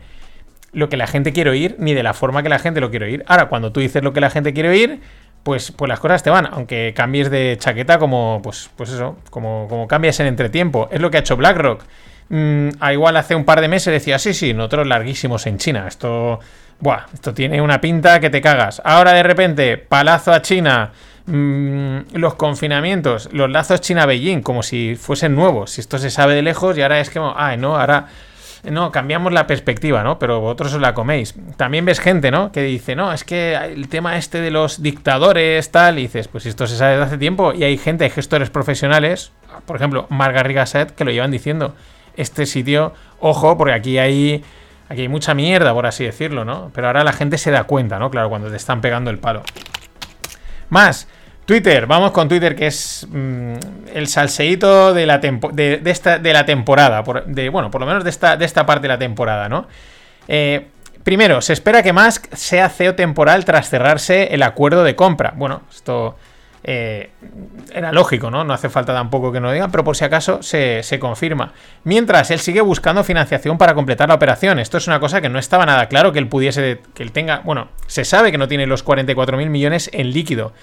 [0.73, 3.05] lo que la gente quiere oír ni de la forma que la gente lo quiere
[3.05, 3.23] oír.
[3.27, 5.01] Ahora, cuando tú dices lo que la gente quiere oír,
[5.43, 9.67] pues, pues las cosas te van, aunque cambies de chaqueta como, pues, pues eso, como,
[9.69, 10.87] como cambias en entretiempo.
[10.91, 11.83] Es lo que ha hecho BlackRock.
[12.29, 15.85] Mm, a igual hace un par de meses decía, sí, sí, nosotros larguísimos en China.
[15.87, 16.39] Esto,
[16.79, 18.81] buah, esto tiene una pinta que te cagas.
[18.85, 20.91] Ahora de repente, palazo a China.
[21.25, 25.71] Mmm, los confinamientos, los lazos China-Beijing, como si fuesen nuevos.
[25.71, 28.07] Si esto se sabe de lejos y ahora es que, ah, no, ahora
[28.69, 30.19] no, cambiamos la perspectiva, ¿no?
[30.19, 31.35] Pero vosotros os la coméis.
[31.57, 32.51] También ves gente, ¿no?
[32.51, 36.45] Que dice, no, es que el tema este de los dictadores, tal, y dices, pues
[36.45, 39.31] esto se sabe desde hace tiempo y hay gente, hay gestores profesionales,
[39.65, 41.75] por ejemplo, Marga Rigaset, que lo llevan diciendo.
[42.17, 44.43] Este sitio, ojo, porque aquí hay
[44.91, 46.69] Aquí hay mucha mierda, por así decirlo, ¿no?
[46.73, 48.11] Pero ahora la gente se da cuenta, ¿no?
[48.11, 49.41] Claro, cuando te están pegando el palo.
[50.69, 51.07] Más,
[51.51, 53.55] Twitter, vamos con Twitter, que es mm,
[53.93, 57.03] el salseíto de la, temporada.
[57.25, 59.67] de, bueno, por lo menos de esta, de esta parte de la temporada, ¿no?
[60.29, 60.67] Eh,
[61.03, 65.33] primero, se espera que Musk sea CEO temporal tras cerrarse el acuerdo de compra.
[65.35, 66.15] Bueno, esto
[66.63, 67.09] eh,
[67.73, 68.45] era lógico, ¿no?
[68.45, 71.51] No hace falta tampoco que nos lo digan, pero por si acaso se, confirma.
[71.83, 74.57] Mientras, él sigue buscando financiación para completar la operación.
[74.59, 77.39] Esto es una cosa que no estaba nada claro que él pudiese, que él tenga,
[77.39, 80.53] bueno, se sabe que no tiene los 44 mil millones en líquido.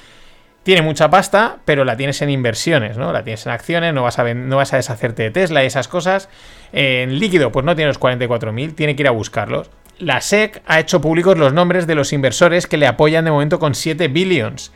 [0.69, 3.11] Tiene mucha pasta, pero la tienes en inversiones, ¿no?
[3.11, 6.29] La tienes en acciones, no vas a, deshacerte de Tesla y esas cosas.
[6.75, 9.71] En líquido, pues no tiene los 44.000, tiene que ir a buscarlos.
[9.99, 13.59] La SEC ha hecho públicos los nombres de los inversores que le apoyan de momento
[13.59, 14.71] con 7 billions.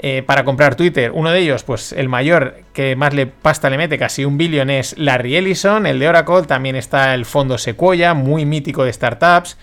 [0.00, 1.12] Eh, para comprar Twitter.
[1.14, 4.68] Uno de ellos, pues el mayor que más le pasta le mete, casi un billón,
[4.68, 5.86] es Larry Ellison.
[5.86, 9.56] El de Oracle también está el fondo Sequoia, muy mítico de startups.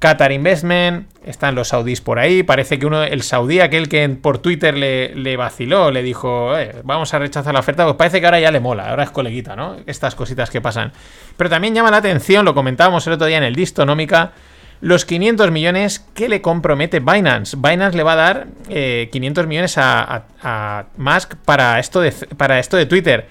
[0.00, 2.42] Qatar Investment, están los saudíes por ahí.
[2.42, 7.12] Parece que uno, el saudí, aquel que por Twitter le, vaciló, le dijo, eh, vamos
[7.12, 9.76] a rechazar la oferta, pues parece que ahora ya le mola, ahora es coleguita, ¿no?
[9.86, 10.92] Estas cositas que pasan.
[11.36, 14.32] Pero también llama la atención, lo comentábamos el otro día en el Distonómica,
[14.80, 17.58] los 500 millones que le compromete Binance.
[17.58, 22.78] Binance le va a dar 500 eh, millones a, Musk para esto, de, para esto
[22.78, 23.28] de Twitter.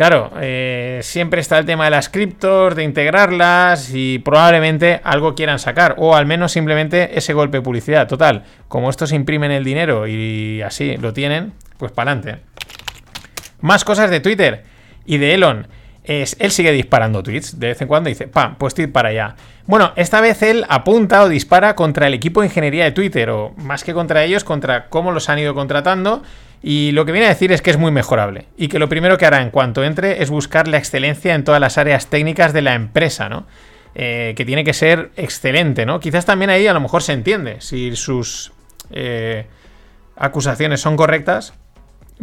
[0.00, 5.58] Claro, eh, siempre está el tema de las criptos, de integrarlas y probablemente algo quieran
[5.58, 8.08] sacar, o al menos simplemente ese golpe de publicidad.
[8.08, 12.42] Total, como estos imprimen el dinero y así lo tienen, pues para adelante.
[13.60, 14.64] Más cosas de Twitter
[15.04, 15.66] y de Elon
[16.04, 17.60] él sigue disparando tweets.
[17.60, 19.36] De vez en cuando dice, pam, pues tweet para allá.
[19.66, 23.52] Bueno, esta vez él apunta o dispara contra el equipo de ingeniería de Twitter, o
[23.58, 26.22] más que contra ellos, contra cómo los han ido contratando.
[26.62, 28.46] Y lo que viene a decir es que es muy mejorable.
[28.56, 31.60] Y que lo primero que hará en cuanto entre es buscar la excelencia en todas
[31.60, 33.46] las áreas técnicas de la empresa, ¿no?
[33.94, 35.98] Eh, que tiene que ser excelente, ¿no?
[35.98, 38.52] Quizás también ahí a lo mejor se entiende si sus
[38.90, 39.46] eh,
[40.16, 41.54] acusaciones son correctas,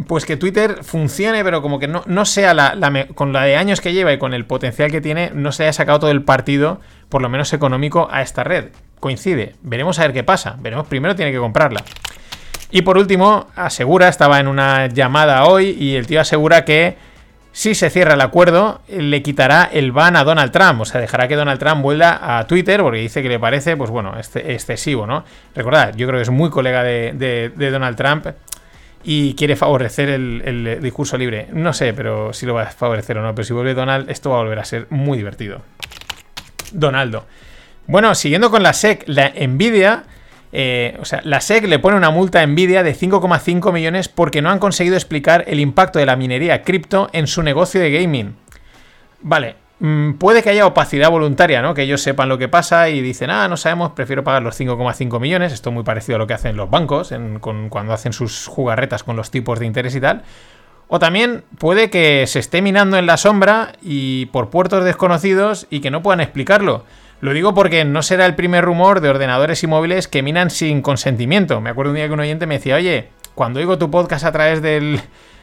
[0.06, 3.80] pues que Twitter funcione, pero como que no, no sea la, con la de años
[3.80, 6.80] que lleva y con el potencial que tiene, no se haya sacado todo el partido,
[7.08, 8.68] por lo menos económico, a esta red.
[9.00, 9.56] Coincide.
[9.62, 10.56] Veremos a ver qué pasa.
[10.60, 11.84] Veremos, primero tiene que comprarla.
[12.70, 16.96] Y por último, asegura, estaba en una llamada hoy y el tío asegura que
[17.52, 20.82] si se cierra el acuerdo, le quitará el ban a Donald Trump.
[20.82, 23.90] O sea, dejará que Donald Trump vuelva a Twitter porque dice que le parece, pues
[23.90, 25.24] bueno, excesivo, ¿no?
[25.54, 28.26] Recordad, yo creo que es muy colega de Donald Trump
[29.04, 31.48] y quiere favorecer el, discurso libre.
[31.52, 34.30] No sé, pero si lo va a favorecer o no, pero si vuelve Donald, esto
[34.30, 35.62] va a volver a ser muy divertido.
[36.72, 37.26] Donaldo.
[37.86, 40.04] Bueno, siguiendo con la SEC, la Nvidia,
[40.52, 44.42] eh, o sea, la SEC le pone una multa a Nvidia de 5,5 millones porque
[44.42, 48.36] no han conseguido explicar el impacto de la minería cripto en su negocio de gaming.
[49.20, 51.72] Vale, Mm, puede que haya opacidad voluntaria, ¿no?
[51.72, 55.20] Que ellos sepan lo que pasa y dicen, ah, no sabemos, prefiero pagar los 5,5
[55.20, 55.52] millones.
[55.52, 59.16] Esto es muy parecido a lo que hacen los bancos cuando hacen sus jugarretas con
[59.16, 60.22] los tipos de interés y tal.
[60.88, 65.80] O también puede que se esté minando en la sombra y por puertos desconocidos y
[65.80, 66.84] que no puedan explicarlo.
[67.20, 70.82] Lo digo porque no será el primer rumor de ordenadores y móviles que minan sin
[70.82, 71.60] consentimiento.
[71.60, 74.32] Me acuerdo un día que un oyente me decía, oye, cuando oigo tu podcast a
[74.32, 75.00] través del,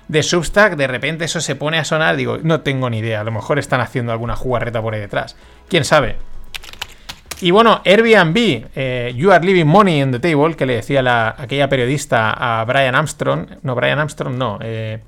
[0.07, 3.23] de Substack, de repente eso se pone a sonar, digo, no tengo ni idea, a
[3.23, 5.35] lo mejor están haciendo alguna jugarreta por ahí detrás.
[5.67, 6.15] ¿Quién sabe?
[7.41, 11.35] Y bueno, Airbnb, eh, You Are Leaving Money in the Table, que le decía la,
[11.38, 14.99] aquella periodista a Brian Armstrong, no, Brian Armstrong, no, eh,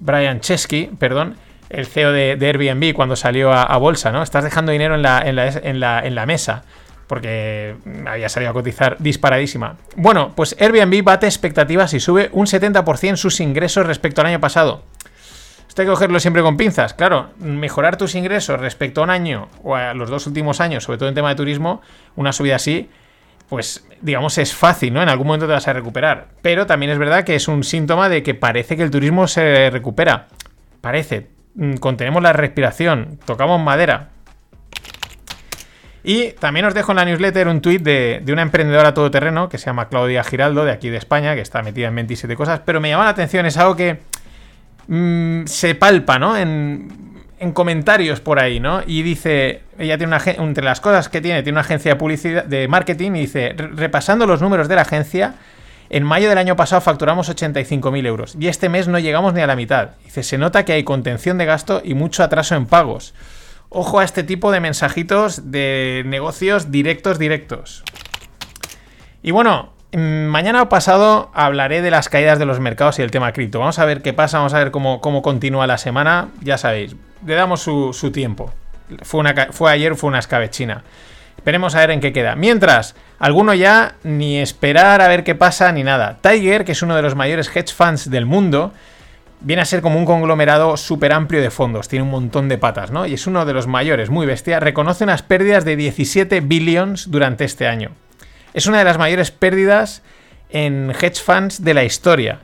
[0.00, 1.36] Brian Chesky, perdón,
[1.70, 4.22] el CEO de, Airbnb cuando salió a, bolsa, ¿no?
[4.22, 6.64] Estás dejando dinero en la, mesa
[7.06, 7.76] porque
[8.06, 9.76] había salido a cotizar disparadísima.
[9.94, 14.82] Bueno, pues Airbnb bate expectativas y sube un 70% sus ingresos respecto al año pasado.
[15.68, 16.94] Esto hay que cogerlo siempre con pinzas.
[16.94, 20.98] Claro, mejorar tus ingresos respecto a un año o a los dos últimos años, sobre
[20.98, 21.80] todo en tema de turismo,
[22.16, 22.88] una subida así,
[23.48, 25.02] pues digamos es fácil, ¿no?
[25.02, 26.28] En algún momento te vas a recuperar.
[26.42, 29.70] Pero también es verdad que es un síntoma de que parece que el turismo se
[29.70, 30.28] recupera.
[30.80, 31.35] Parece.
[31.56, 34.10] Mm, contenemos la respiración, tocamos madera,
[36.08, 39.66] y también os dejo en la newsletter un tuit de, una emprendedora todoterreno que se
[39.66, 42.88] llama Claudia Giraldo, de aquí de España, que está metida en 27 cosas, pero me
[42.88, 43.98] llama la atención, es algo que
[44.86, 46.36] mm, se palpa, ¿no?
[46.36, 47.16] En,
[47.54, 48.82] comentarios por ahí, ¿no?
[48.86, 52.44] Y dice, ella tiene una entre las cosas que tiene, tiene una agencia de publicidad,
[52.44, 55.34] de marketing, y dice, repasando los números de la agencia,
[55.88, 59.46] en mayo del año pasado facturamos 85.000 euros y este mes no llegamos ni a
[59.46, 59.90] la mitad.
[60.04, 63.14] Dice, se nota que hay contención de gasto y mucho atraso en pagos.
[63.68, 67.82] Ojo a este tipo de mensajitos de negocios directos, directos.
[69.22, 73.10] Y bueno, mm, mañana o pasado hablaré de las caídas de los mercados y el
[73.10, 73.58] tema cripto.
[73.58, 76.28] Vamos a ver qué pasa, vamos a ver cómo, cómo continúa la semana.
[76.42, 78.52] Ya sabéis, le damos su, su tiempo.
[79.02, 80.84] fue, una, fue ayer, fue una escabechina.
[81.46, 82.34] Esperemos a ver en qué queda.
[82.34, 86.18] Mientras, alguno ya ni esperar a ver qué pasa ni nada.
[86.20, 88.72] Tiger, que es uno de los mayores hedge funds del mundo,
[89.42, 92.90] viene a ser como un conglomerado súper amplio de fondos, tiene un montón de patas,
[92.90, 93.06] ¿no?
[93.06, 97.44] Y es uno de los mayores, muy bestia, reconoce unas pérdidas de 17 billions durante
[97.44, 97.92] este año.
[98.52, 100.02] Es una de las mayores pérdidas
[100.50, 102.40] en hedge funds de la historia.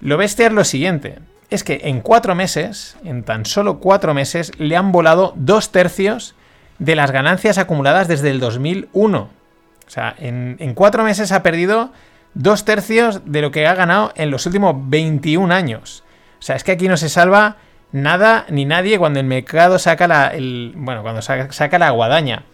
[0.00, 1.18] Lo bestia es lo siguiente,
[1.50, 6.35] es que en cuatro meses, en tan solo cuatro meses, le han volado dos tercios
[6.78, 9.18] de las ganancias acumuladas desde el 2001.
[9.18, 11.92] O sea, en, en cuatro meses ha perdido
[12.34, 16.04] dos tercios de lo que ha ganado en los últimos 21 años.
[16.38, 17.56] O sea, es que aquí no se salva
[17.92, 20.32] nada ni nadie cuando el mercado saca la,
[20.74, 22.44] bueno, cuando saca, la guadaña.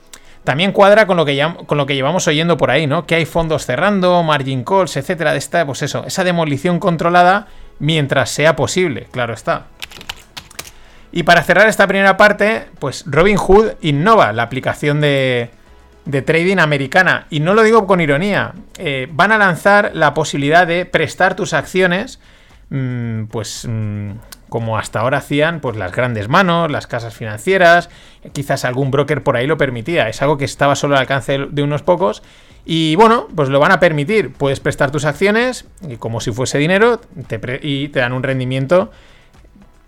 [0.44, 3.06] También cuadra con lo, que con lo que llevamos oyendo por ahí, ¿no?
[3.06, 7.46] Que hay fondos cerrando, margin calls, etcétera, de esta, pues eso, esa demolición controlada
[7.78, 9.66] mientras sea posible, claro está.
[11.12, 15.50] Y para cerrar esta primera parte, pues Robinhood innova la aplicación de,
[16.04, 17.26] trading americana.
[17.30, 18.54] Y no lo digo con ironía.
[18.78, 22.18] Eh, van a lanzar la posibilidad de prestar tus acciones
[22.74, 24.12] Mm, pues mm,
[24.48, 27.90] como hasta ahora hacían pues las grandes manos, las casas financieras,
[28.32, 31.62] quizás algún broker por ahí lo permitía, es algo que estaba solo al alcance de
[31.62, 32.22] unos pocos
[32.64, 36.56] y bueno, pues lo van a permitir, puedes prestar tus acciones y como si fuese
[36.56, 36.98] dinero
[37.60, 38.90] y te dan un rendimiento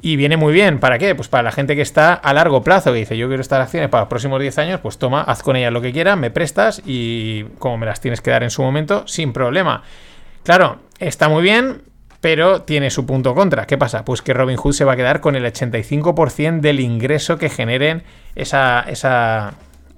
[0.04, 1.14] y viene muy bien, ¿para qué?
[1.14, 3.88] Pues para la gente que está a largo plazo, que dice yo quiero estas acciones
[3.88, 6.82] para los próximos 10 años, pues toma, haz con ellas lo que quieras, me prestas
[6.84, 9.82] y como me las tienes que dar en su momento, sin problema.
[10.42, 11.84] Claro, está muy bien,
[12.20, 13.66] pero tiene su punto contra.
[13.66, 14.04] ¿Qué pasa?
[14.04, 18.02] Pues que Robinhood se va a quedar con el 85% del ingreso que generen
[18.34, 18.84] esa,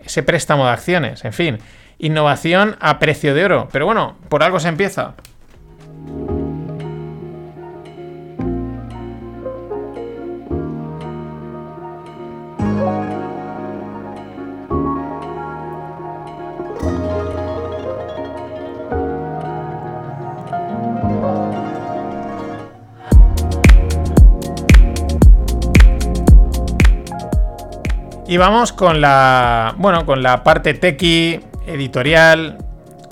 [0.04, 1.24] ese préstamo de acciones.
[1.24, 1.58] En fin,
[1.98, 3.68] innovación a precio de oro.
[3.72, 5.16] Pero bueno, por algo se empieza.
[28.28, 29.74] Y vamos con la.
[29.78, 32.58] Bueno, con la parte tequi, editorial.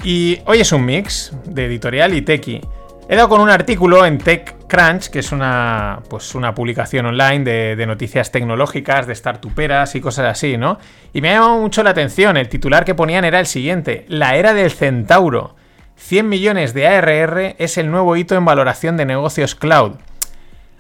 [0.03, 2.61] Y hoy es un mix de editorial y tequi.
[3.09, 7.45] He dado con un artículo en TechCrunch, que es una, pues una publicación online
[7.77, 10.79] de, noticias tecnológicas, de startuperas y cosas así, ¿no?
[11.13, 12.37] Y me ha llamado mucho la atención.
[12.37, 15.55] El titular que ponían era el siguiente: La era del centauro.
[15.97, 19.93] 100 millones de ARR es el nuevo hito en valoración de negocios cloud.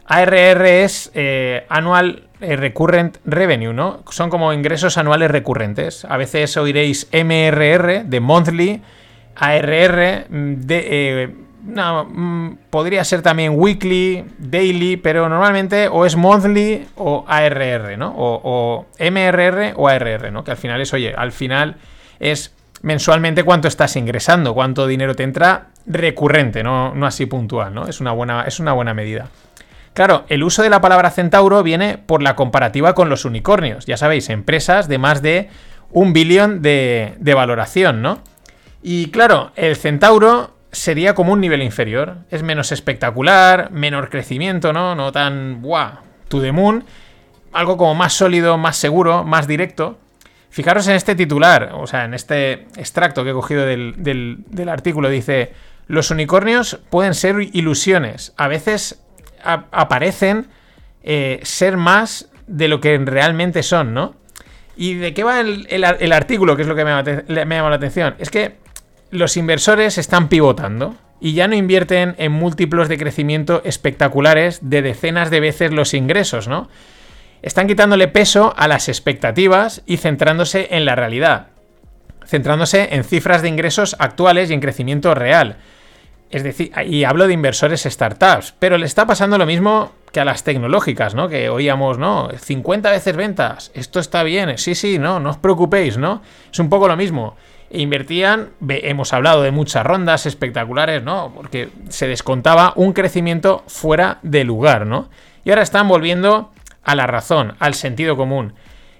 [0.06, 4.02] ARR es eh, Annual eh, Recurrent Revenue, ¿no?
[4.10, 6.04] Son como ingresos anuales recurrentes.
[6.04, 8.82] A veces oiréis MRR de Monthly,
[9.36, 10.86] ARR de...
[10.90, 17.96] Eh, no, mm, podría ser también weekly, daily, pero normalmente o es monthly o ARR,
[17.96, 18.14] ¿no?
[18.14, 20.44] O, o, MRR o ARR, ¿no?
[20.44, 21.76] Que al final es, oye, al final
[22.20, 27.86] es mensualmente cuánto estás ingresando, cuánto dinero te entra recurrente, no, no así puntual, ¿no?
[27.86, 29.30] Es una buena, es una buena medida.
[29.94, 33.86] Claro, el uso de la palabra centauro viene por la comparativa con los unicornios.
[33.86, 35.48] Ya sabéis, empresas de más de
[35.92, 38.18] un billón de, valoración, ¿no?
[38.82, 42.16] Y claro, el centauro sería como un nivel inferior.
[42.28, 44.96] Es menos espectacular, menor crecimiento, ¿no?
[44.96, 46.00] No tan, ¡buah!
[46.26, 46.84] To the moon.
[47.52, 49.98] Algo como más sólido, más seguro, más directo.
[50.50, 53.94] Fijaros en este titular, o sea, en este extracto que he cogido del,
[54.48, 55.08] del artículo.
[55.08, 55.52] Dice,
[55.86, 58.32] los unicornios pueden ser ilusiones.
[58.36, 59.03] A veces
[59.44, 60.46] aparecen
[61.02, 64.14] eh, ser más de lo que realmente son, ¿no?
[64.76, 66.56] ¿Y de qué va el, artículo?
[66.56, 67.02] Que es lo que me,
[67.44, 68.16] me llama la atención.
[68.18, 68.56] Es que
[69.10, 75.30] los inversores están pivotando y ya no invierten en múltiplos de crecimiento espectaculares de decenas
[75.30, 76.68] de veces los ingresos, ¿no?
[77.42, 81.48] Están quitándole peso a las expectativas y centrándose en la realidad,
[82.26, 85.58] centrándose en cifras de ingresos actuales y en crecimiento real.
[86.30, 90.24] Es decir, y hablo de inversores startups, pero le está pasando lo mismo que a
[90.24, 91.28] las tecnológicas, ¿no?
[91.28, 92.28] Que oíamos, ¿no?
[92.36, 96.22] 50 veces ventas, esto está bien, sí, sí, no, no os preocupéis, ¿no?
[96.52, 97.36] Es un poco lo mismo.
[97.70, 101.32] Invertían, hemos hablado de muchas rondas espectaculares, ¿no?
[101.34, 105.10] Porque se descontaba un crecimiento fuera de lugar, ¿no?
[105.44, 106.52] Y ahora están volviendo
[106.84, 108.54] a la razón, al sentido común.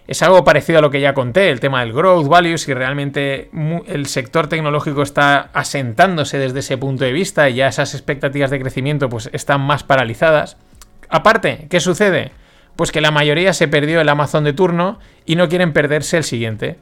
[0.07, 3.49] Es algo parecido a lo que ya conté, el tema del growth value, si realmente
[3.87, 8.61] el sector tecnológico está asentándose desde ese punto de vista y ya esas expectativas de
[8.61, 10.59] crecimiento pues están más paralizadas.
[11.09, 12.33] Aparte, ¿qué sucede?
[12.77, 16.25] Pues que la mayoría se perdió el Amazon de turno y no quieren perderse el
[16.25, 16.77] siguiente.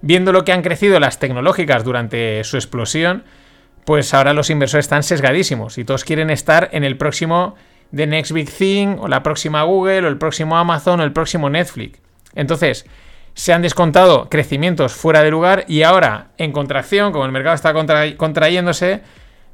[0.00, 3.24] Viendo lo que han crecido las tecnológicas durante su explosión,
[3.84, 7.56] pues ahora los inversores están sesgadísimos y todos quieren estar en el próximo
[7.94, 11.50] The Next Big Thing o la próxima Google o el próximo Amazon o el próximo
[11.50, 11.98] Netflix.
[12.34, 12.86] Entonces,
[13.34, 17.72] se han descontado crecimientos fuera de lugar y ahora en contracción, como el mercado está
[18.16, 19.02] contrayéndose,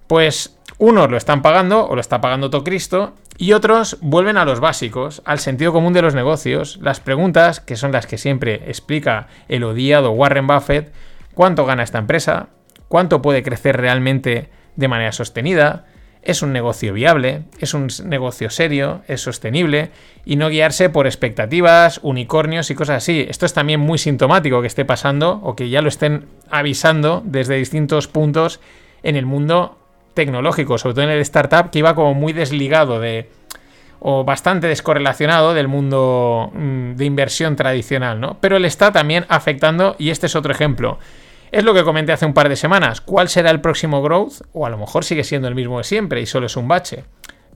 [0.06, 4.44] pues unos lo están pagando o lo está pagando todo Cristo y otros vuelven a
[4.44, 8.62] los básicos, al sentido común de los negocios, las preguntas, que son las que siempre
[8.66, 10.92] explica el odiado Warren Buffett,
[11.34, 12.48] cuánto gana esta empresa,
[12.88, 15.84] cuánto puede crecer realmente de manera sostenida,
[16.26, 19.90] es un negocio viable, es un negocio serio, es sostenible
[20.24, 23.24] y no guiarse por expectativas, unicornios y cosas así.
[23.28, 27.56] Esto es también muy sintomático que esté pasando o que ya lo estén avisando desde
[27.56, 28.60] distintos puntos
[29.02, 29.78] en el mundo
[30.14, 33.30] tecnológico, sobre todo en el startup, que iba como muy desligado de
[34.00, 38.36] o bastante descorrelacionado del mundo mm, de inversión tradicional, ¿no?
[38.40, 40.98] Pero le está también afectando y este es otro ejemplo.
[41.50, 43.00] Es lo que comenté hace un par de semanas.
[43.00, 44.42] ¿Cuál será el próximo growth?
[44.52, 47.04] O a lo mejor sigue siendo el mismo de siempre y solo es un bache.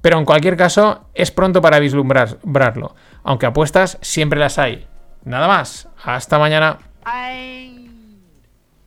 [0.00, 2.94] Pero en cualquier caso, es pronto para vislumbrarlo.
[3.22, 4.86] Aunque apuestas siempre las hay.
[5.24, 5.88] Nada más.
[6.02, 6.78] Hasta mañana.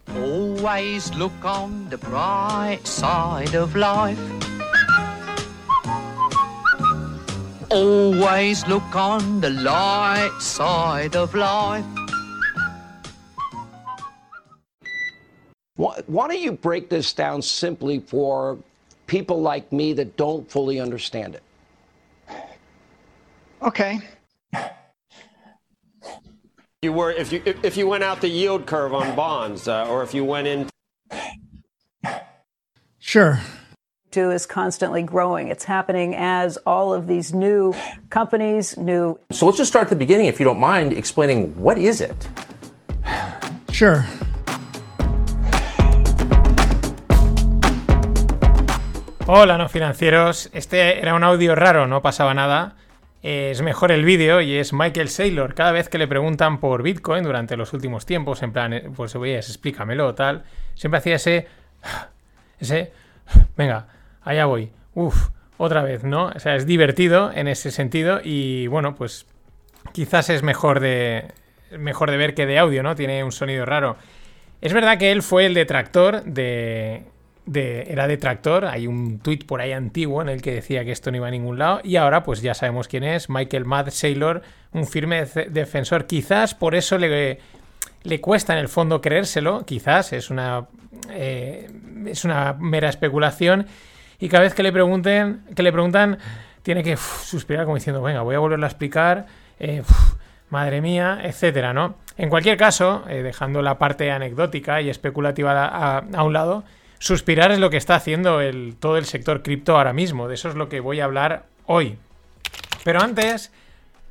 [0.07, 4.19] Always look on the bright side of life.
[7.69, 12.02] Always look on the light side of life.
[15.83, 18.57] Why, why don't you break this down simply for
[19.05, 21.43] people like me that don't fully understand it?
[23.61, 23.99] Okay.
[26.81, 30.03] You were if you if you went out the yield curve on bonds, uh, or
[30.03, 30.69] if you went in.
[32.99, 33.41] Sure.
[34.11, 35.49] Do is constantly growing.
[35.49, 37.75] It's happening as all of these new
[38.09, 39.19] companies, new.
[39.31, 42.29] So let's just start at the beginning, if you don't mind, explaining what is it.
[43.69, 44.05] Sure.
[49.25, 50.49] Hola, no financieros.
[50.51, 52.75] Este era un audio raro, no pasaba nada.
[53.21, 55.55] Es mejor el vídeo y es Michael Saylor.
[55.55, 59.15] Cada vez que le preguntan por Bitcoin durante los últimos tiempos, en plan, eh, pues
[59.15, 60.43] oye, explícamelo o tal,
[60.75, 61.47] siempre hacía ese.
[62.59, 62.91] Ese.
[63.57, 63.87] Venga,
[64.23, 64.73] allá voy.
[64.93, 66.25] Uf, otra vez, ¿no?
[66.25, 69.25] O sea, es divertido en ese sentido y bueno, pues
[69.93, 71.31] quizás es mejor de.
[71.71, 72.93] Mejor de ver que de audio, ¿no?
[72.95, 73.95] Tiene un sonido raro.
[74.59, 77.03] Es verdad que él fue el detractor de,
[77.51, 78.65] era detractor.
[78.65, 81.31] Hay un tuit por ahí antiguo en el que decía que esto no iba a
[81.31, 81.81] ningún lado.
[81.83, 83.29] Y ahora, pues ya sabemos quién es.
[83.29, 86.05] Michael Mad Saylor, un firme defensor.
[86.05, 87.39] Quizás por eso le,
[88.03, 89.65] le cuesta en el fondo creérselo.
[89.65, 90.67] Quizás es una,
[91.09, 91.69] eh,
[92.07, 93.67] es una mera especulación.
[94.19, 96.17] Y cada vez que le pregunten, que le preguntan,
[96.61, 99.25] tiene que suspirar como diciendo, venga, voy a volverlo a explicar.
[99.59, 99.83] Eh,
[100.49, 101.95] madre mía, etcétera, ¿no?
[102.15, 106.63] En cualquier caso, eh, dejando la parte anecdótica y especulativa a un lado,
[107.03, 108.39] Suspirar es lo que está haciendo
[108.79, 110.29] todo el sector cripto ahora mismo.
[110.29, 111.97] De eso es lo que voy a hablar hoy.
[112.85, 113.51] Pero antes,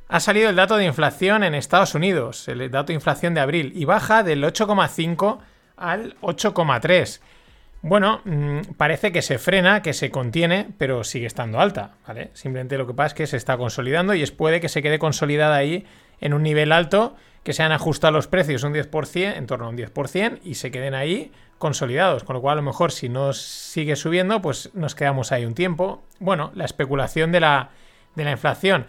[0.09, 3.73] ha salido el dato de inflación en Estados Unidos, el dato de inflación de abril,
[3.75, 5.39] y baja del 8,5
[5.75, 7.19] al 8,3.
[7.81, 12.29] Bueno, mm, parece que se frena, que se contiene, pero sigue estando alta, ¿vale?
[12.33, 14.99] Simplemente lo que pasa es que se está consolidando y es puede que se quede
[14.99, 15.87] consolidada ahí
[16.21, 19.69] en un nivel alto, que se han ajustado los precios un 10%, en torno a
[19.69, 23.33] un 10%, y se queden ahí consolidados, con lo cual a lo mejor si no
[23.33, 26.03] sigue subiendo, pues nos quedamos ahí un tiempo.
[26.19, 27.69] Bueno, la especulación de la,
[28.15, 28.85] de la inflación.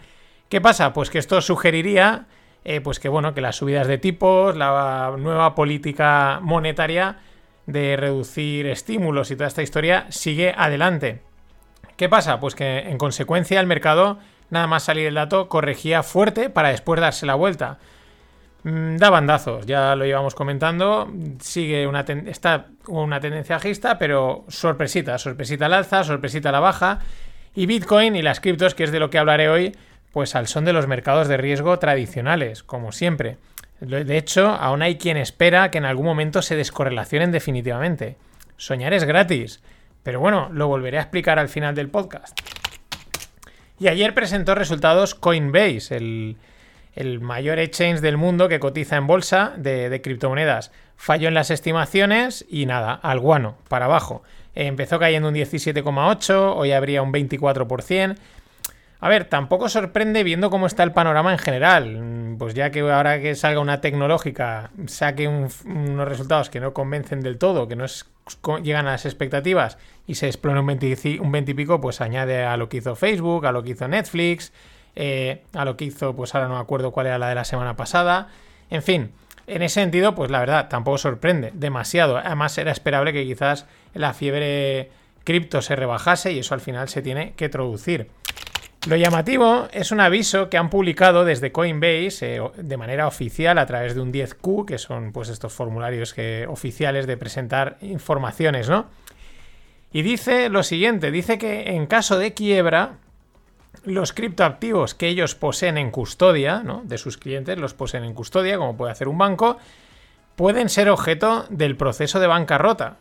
[0.49, 0.93] ¿Qué pasa?
[0.93, 2.27] Pues que esto sugeriría
[2.67, 7.19] eh, pues que bueno, que las subidas de tipos, la nueva política monetaria
[7.67, 11.21] de reducir estímulos y toda esta historia sigue adelante.
[11.95, 12.39] ¿Qué pasa?
[12.39, 14.17] Pues que en consecuencia el mercado,
[14.49, 17.77] nada más salir el dato, corregía fuerte para después darse la vuelta.
[18.63, 21.07] Mm, da bandazos, ya lo íbamos comentando.
[21.39, 22.03] Sigue una,
[22.87, 26.99] una tendencia bajista, pero sorpresita, sorpresita al alza, sorpresita a la baja.
[27.53, 29.75] Y Bitcoin y las criptos, que es de lo que hablaré hoy,
[30.11, 33.37] pues al son de los mercados de riesgo tradicionales, como siempre.
[33.81, 38.17] De hecho, aún hay quien espera que en algún momento se descorrelacionen definitivamente.
[38.57, 39.61] Soñar es gratis,
[40.01, 42.39] pero bueno, lo volveré a explicar al final del podcast.
[43.79, 46.37] Y ayer presentó resultados Coinbase, el,
[46.95, 50.71] el mayor exchange del mundo que cotiza en bolsa de, criptomonedas.
[50.95, 54.23] Falló en las estimaciones y nada, al guano, para abajo.
[54.55, 58.15] empezó cayendo un 17,8, hoy habría un 24%.
[59.01, 62.35] A ver, tampoco sorprende viendo cómo está el panorama en general.
[62.39, 67.37] Pues ya que ahora que salga una tecnológica saque unos resultados que no convencen del
[67.37, 67.85] todo, que no
[68.63, 69.77] llegan a las expectativas
[70.07, 73.51] y se 20, un 20 y pico, pues añade a lo que hizo Facebook, a
[73.51, 74.53] lo que hizo Netflix,
[74.95, 77.45] eh, a lo que hizo, pues ahora no me acuerdo cuál era la de la
[77.45, 78.29] semana pasada.
[78.69, 79.11] En fin,
[79.47, 82.17] en ese sentido, pues la verdad, tampoco sorprende demasiado.
[82.17, 84.89] Además, era esperable que quizás la fiebre
[85.23, 88.09] cripto se rebajase y eso al final se tiene que traducir.
[88.87, 93.65] Lo llamativo es un aviso que han publicado desde Coinbase eh, de manera oficial a
[93.65, 98.85] través de un 10Q, que son pues estos formularios que, oficiales de presentar informaciones, ¿no?
[99.95, 102.97] Y dice lo siguiente, dice que en caso de quiebra,
[103.85, 106.81] los criptoactivos que ellos poseen en custodia, ¿no?
[106.83, 109.55] De sus clientes los poseen en custodia, como puede hacer un banco,
[110.35, 112.97] pueden ser objeto del proceso de bancarrota.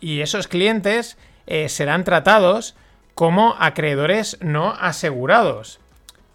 [0.00, 2.76] Y esos clientes eh, serán tratados
[3.14, 5.80] como acreedores no asegurados.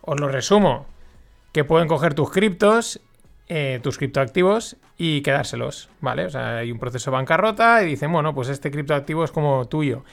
[0.02, 0.86] Os lo resumo,
[1.54, 3.02] que pueden coger tus criptos,
[3.56, 6.26] eh, tus criptoactivos y quedárselos, ¿vale?
[6.26, 9.68] O sea, hay un proceso de bancarrota y dicen, bueno, pues este criptoactivo es como
[9.68, 10.04] tuyo.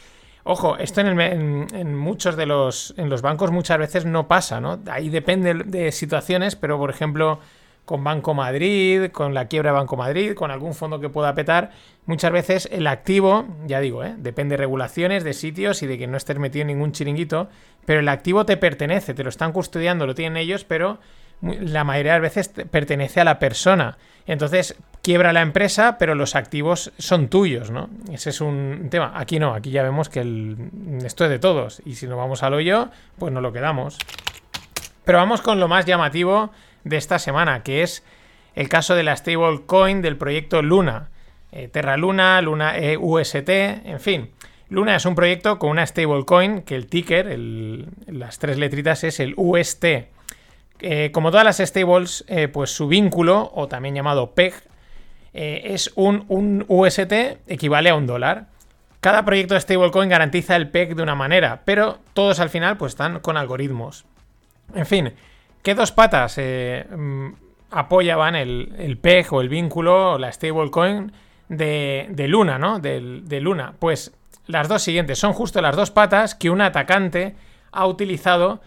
[0.44, 4.78] Ojo, esto en, muchos de los, en los bancos muchas veces no pasa, ¿no?
[4.90, 7.38] Ahí depende de situaciones, pero por ejemplo
[7.86, 11.70] con Banco Madrid, con la quiebra de Banco Madrid, con algún fondo que pueda petar,
[12.04, 14.16] muchas veces el activo, ya digo, ¿eh?
[14.18, 17.48] depende de regulaciones, de sitios y de que no estés metido en ningún chiringuito,
[17.86, 20.98] pero el activo te pertenece, te lo están custodiando, lo tienen ellos, pero
[21.42, 23.98] la mayoría de veces pertenece a la persona.
[24.26, 27.88] Entonces, quiebra la empresa, pero los activos son tuyos, ¿no?
[28.12, 29.12] Ese es un tema.
[29.16, 30.56] Aquí no, aquí ya vemos que
[31.04, 31.82] esto es de todos.
[31.84, 33.98] Y si nos vamos al hoyo, pues no lo quedamos.
[35.04, 36.50] Pero vamos con lo más llamativo
[36.84, 38.04] de esta semana, que es
[38.54, 41.08] el caso de la stablecoin del proyecto Luna.
[41.52, 44.30] Eh, Terra Luna, Luna e UST, en fin.
[44.68, 47.36] Luna es un proyecto con una stablecoin que el ticker,
[48.06, 49.84] las tres letritas, es el UST.
[50.82, 54.54] Eh, como todas las stables, eh, pues su vínculo, o también llamado PEG,
[55.32, 57.12] es un, UST
[57.46, 58.46] equivale a un dólar.
[59.00, 62.92] Cada proyecto de stablecoin garantiza el PEG de una manera, pero todos al final pues
[62.92, 64.06] están con algoritmos.
[64.74, 65.12] En fin,
[65.62, 67.28] ¿Qué dos patas eh, mm,
[67.70, 71.12] apoyaban el, PEG o el vínculo o la stablecoin
[71.48, 72.78] de, de Luna, ¿no?
[72.78, 73.74] De, de Luna.
[73.78, 74.12] Pues
[74.46, 77.34] las dos siguientes son justo las dos patas que un atacante
[77.72, 78.60] ha utilizado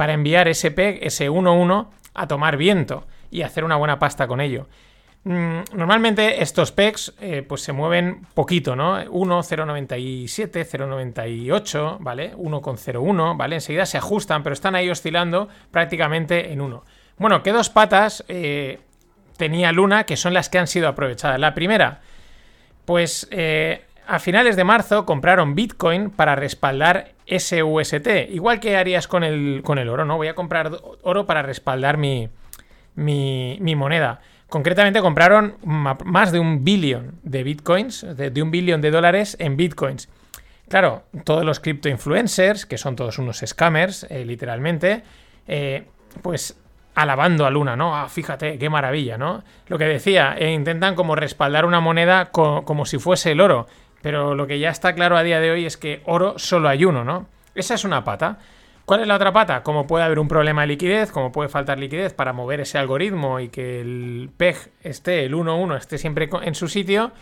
[0.00, 4.40] para enviar ese PEG, ese 1-1, a tomar viento y hacer una buena pasta con
[4.40, 4.66] ello.
[5.24, 8.94] Mm, normalmente estos pegs eh, pues se mueven poquito, ¿no?
[9.10, 12.34] 1, 0,97, 0,98, ¿vale?
[12.34, 13.56] 1,01, ¿vale?
[13.56, 16.82] Enseguida se ajustan, pero están ahí oscilando prácticamente en 1.
[17.18, 18.78] Bueno, ¿qué dos patas eh,
[19.36, 21.38] tenía Luna que son las que han sido aprovechadas?
[21.38, 22.00] La primera,
[22.86, 29.24] pues eh, a finales de marzo compraron Bitcoin para respaldar SUST, igual que harías con
[29.24, 30.16] el, con el oro, ¿no?
[30.16, 30.70] Voy a comprar
[31.02, 32.28] oro para respaldar mi,
[32.94, 34.20] mi, moneda.
[34.48, 40.08] Concretamente compraron más de un billón de bitcoins, de, un billón de dólares en bitcoins.
[40.68, 45.02] Claro, todos los cripto influencers, que son todos unos scammers, eh, literalmente,
[45.46, 45.84] eh,
[46.22, 46.56] pues
[46.94, 47.96] alabando a Luna, ¿no?
[47.96, 49.42] Ah, fíjate, qué maravilla, ¿no?
[49.68, 53.66] Lo que decía, eh, intentan como respaldar una moneda como si fuese el oro,
[54.02, 56.84] pero lo que ya está claro a día de hoy es que oro solo hay
[56.84, 57.26] uno, ¿no?
[57.54, 58.38] Esa es una pata.
[58.84, 59.62] ¿Cuál es la otra pata?
[59.62, 63.38] Como puede haber un problema de liquidez, como puede faltar liquidez para mover ese algoritmo
[63.38, 67.12] y que el PEG esté, el 1-1 esté siempre en su sitio,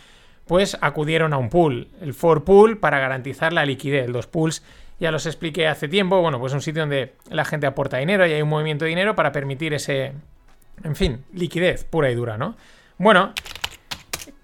[0.46, 4.08] pues acudieron a un pool, el for pool, para garantizar la liquidez.
[4.08, 4.62] Los pools
[4.98, 8.32] ya los expliqué hace tiempo, bueno, pues un sitio donde la gente aporta dinero y
[8.32, 10.12] hay un movimiento de dinero para permitir ese,
[10.82, 12.56] en fin, liquidez pura y dura, ¿no?
[12.96, 13.34] Bueno,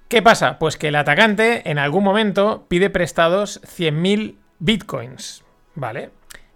[0.08, 0.58] ¿qué pasa?
[0.58, 5.44] Pues que el atacante en algún momento pide prestados 100.000 bitcoins,
[5.74, 6.10] ¿vale?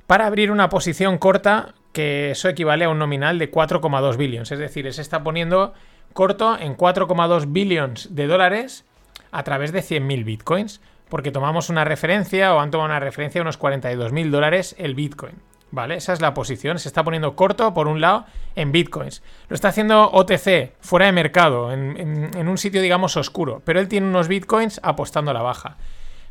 [0.09, 4.51] para abrir una posición corta que eso equivale a un nominal de 4,2 billones.
[4.51, 5.75] Es decir, se está poniendo
[6.15, 8.87] corto en 4,2 billones de dólares
[9.31, 10.81] a través de 100.000 bitcoins.
[11.11, 15.35] Porque tomamos una referencia o han tomado una referencia de unos 42.000 dólares el bitcoin.
[15.71, 15.97] ¿Vale?
[15.97, 16.79] Esa es la posición.
[16.79, 18.25] Se está poniendo corto, por un lado,
[18.57, 19.23] en bitcoins.
[19.49, 23.61] Lo está haciendo OTC, fuera de mercado, en, en un sitio, digamos, oscuro.
[23.65, 25.77] Pero él tiene unos bitcoins apostando a la baja.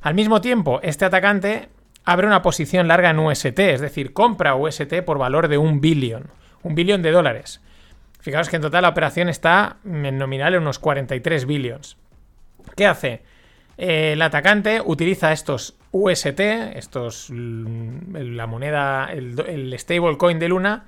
[0.02, 1.70] Al mismo tiempo, este atacante
[2.08, 6.32] abre una posición larga en UST, es decir, compra UST por valor de un billón,
[6.64, 7.62] un billón de dólares.
[8.22, 11.98] Fijaos que en total la operación está en nominal en unos 43 billones.
[12.76, 13.24] ¿Qué hace?
[13.78, 16.42] Eh, el atacante utiliza estos UST,
[17.30, 20.86] mm, la moneda, el, stablecoin de Luna,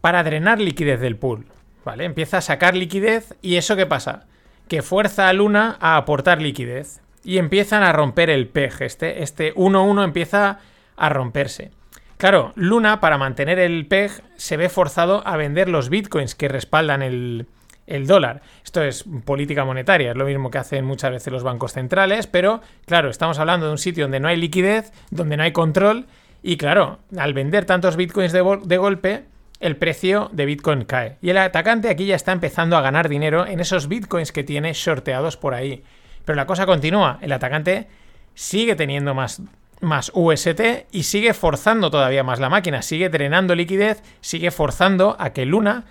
[0.00, 1.46] para drenar liquidez del pool.
[1.84, 2.04] ¿Vale?
[2.04, 4.26] Empieza a sacar liquidez y eso qué pasa?
[4.66, 8.82] Que fuerza a Luna a aportar liquidez y empiezan a romper el PEG.
[8.82, 10.58] Este, este 1-1 empieza
[10.96, 11.70] a romperse.
[12.16, 17.02] Claro, Luna, para mantener el PEG, se ve forzado a vender los bitcoins que respaldan
[17.02, 17.46] el,
[17.86, 18.42] el dólar.
[18.64, 22.60] Esto es política monetaria, es lo mismo que hacen muchas veces los bancos centrales, pero
[22.86, 26.06] claro, estamos hablando de un sitio donde no hay liquidez, donde no hay control,
[26.42, 29.24] y claro, al vender tantos bitcoins de, golpe,
[29.58, 31.16] el precio de bitcoin cae.
[31.20, 34.72] Y el atacante aquí ya está empezando a ganar dinero en esos bitcoins que tiene
[34.72, 35.82] shorteados por ahí.
[36.24, 37.18] Pero la cosa continúa.
[37.20, 37.88] El atacante
[38.34, 39.42] sigue teniendo más
[39.80, 45.30] más UST y sigue forzando todavía más la máquina, sigue drenando liquidez, sigue forzando a
[45.30, 45.84] que Luna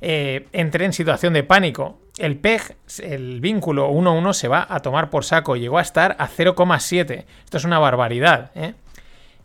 [0.00, 1.98] eh, entre en situación de pánico.
[2.18, 5.56] El PEG, el vínculo 1-1, se va a tomar por saco.
[5.56, 7.24] Llegó a estar a 0,7.
[7.44, 8.74] Esto es una barbaridad, ¿eh?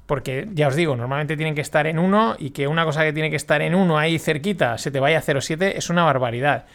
[0.06, 3.14] Porque ya os digo, normalmente tienen que estar en 1 y que una cosa que
[3.14, 6.66] tiene que estar en 1 ahí cerquita se te vaya a 0,7 es una barbaridad.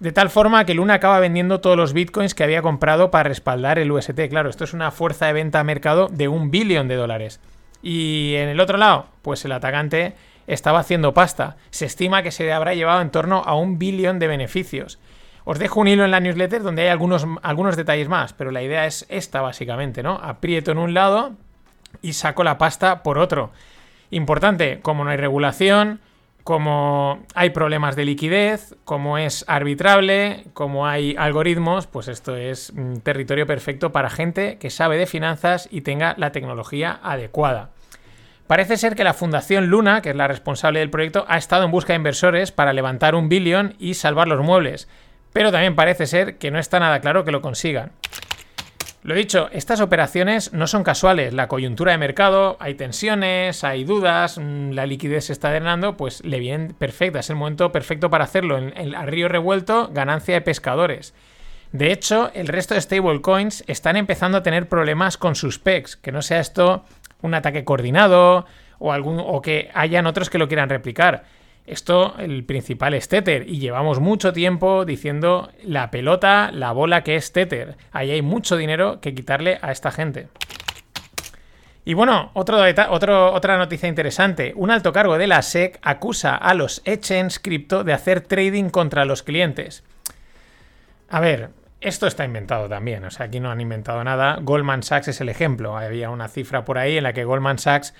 [0.00, 3.78] De tal forma que Luna acaba vendiendo todos los bitcoins que había comprado para respaldar
[3.78, 4.18] el UST.
[4.30, 7.38] Claro, esto es una fuerza de venta a mercado de un billón de dólares.
[7.82, 10.14] Y en el otro lado, pues el atacante
[10.52, 11.56] estaba haciendo pasta.
[11.70, 14.98] Se estima que se habrá llevado en torno a un billón de beneficios.
[15.44, 18.62] Os dejo un hilo en la newsletter donde hay algunos, algunos detalles más, pero la
[18.62, 20.20] idea es esta básicamente, ¿no?
[20.22, 21.32] Aprieto en un lado
[22.02, 23.50] y saco la pasta por otro.
[24.10, 26.00] Importante, como no hay regulación,
[26.44, 32.96] como hay problemas de liquidez, como es arbitrable, como hay algoritmos, pues esto es mm,
[32.98, 37.70] territorio perfecto para gente que sabe de finanzas y tenga la tecnología adecuada.
[38.50, 41.70] Parece ser que la Fundación Luna, que es la responsable del proyecto, ha estado en
[41.70, 44.88] busca de inversores para levantar un billón y salvar los muebles,
[45.32, 47.92] pero también parece ser que no está nada claro que lo consigan.
[49.04, 51.32] Lo dicho, estas operaciones no son casuales.
[51.32, 56.24] La coyuntura de mercado, hay tensiones, hay dudas, mm, la liquidez se está drenando, pues
[56.24, 57.20] le viene perfecta.
[57.20, 58.58] Es el momento perfecto para hacerlo.
[58.58, 61.14] En, el río revuelto, ganancia de pescadores.
[61.70, 65.94] De hecho, el resto de stablecoins están empezando a tener problemas con sus PECs.
[65.94, 66.84] Que no sea esto
[67.22, 68.46] un ataque coordinado
[68.78, 71.24] o, algún, o que hayan otros que lo quieran replicar.
[71.66, 77.16] Esto, el principal es Tether, y llevamos mucho tiempo diciendo la pelota, la bola que
[77.16, 77.76] es Tether.
[77.92, 80.28] Ahí hay mucho dinero que quitarle a esta gente.
[81.84, 84.52] Y bueno, otra noticia interesante.
[84.56, 89.04] Un alto cargo de la SEC acusa a los exchange cripto de hacer trading contra
[89.04, 89.84] los clientes.
[91.08, 91.50] A ver,
[91.80, 94.38] esto está inventado también, o sea, aquí no han inventado nada.
[94.40, 95.76] Goldman Sachs es el ejemplo.
[95.76, 97.94] Había una cifra por ahí en la que Goldman Sachs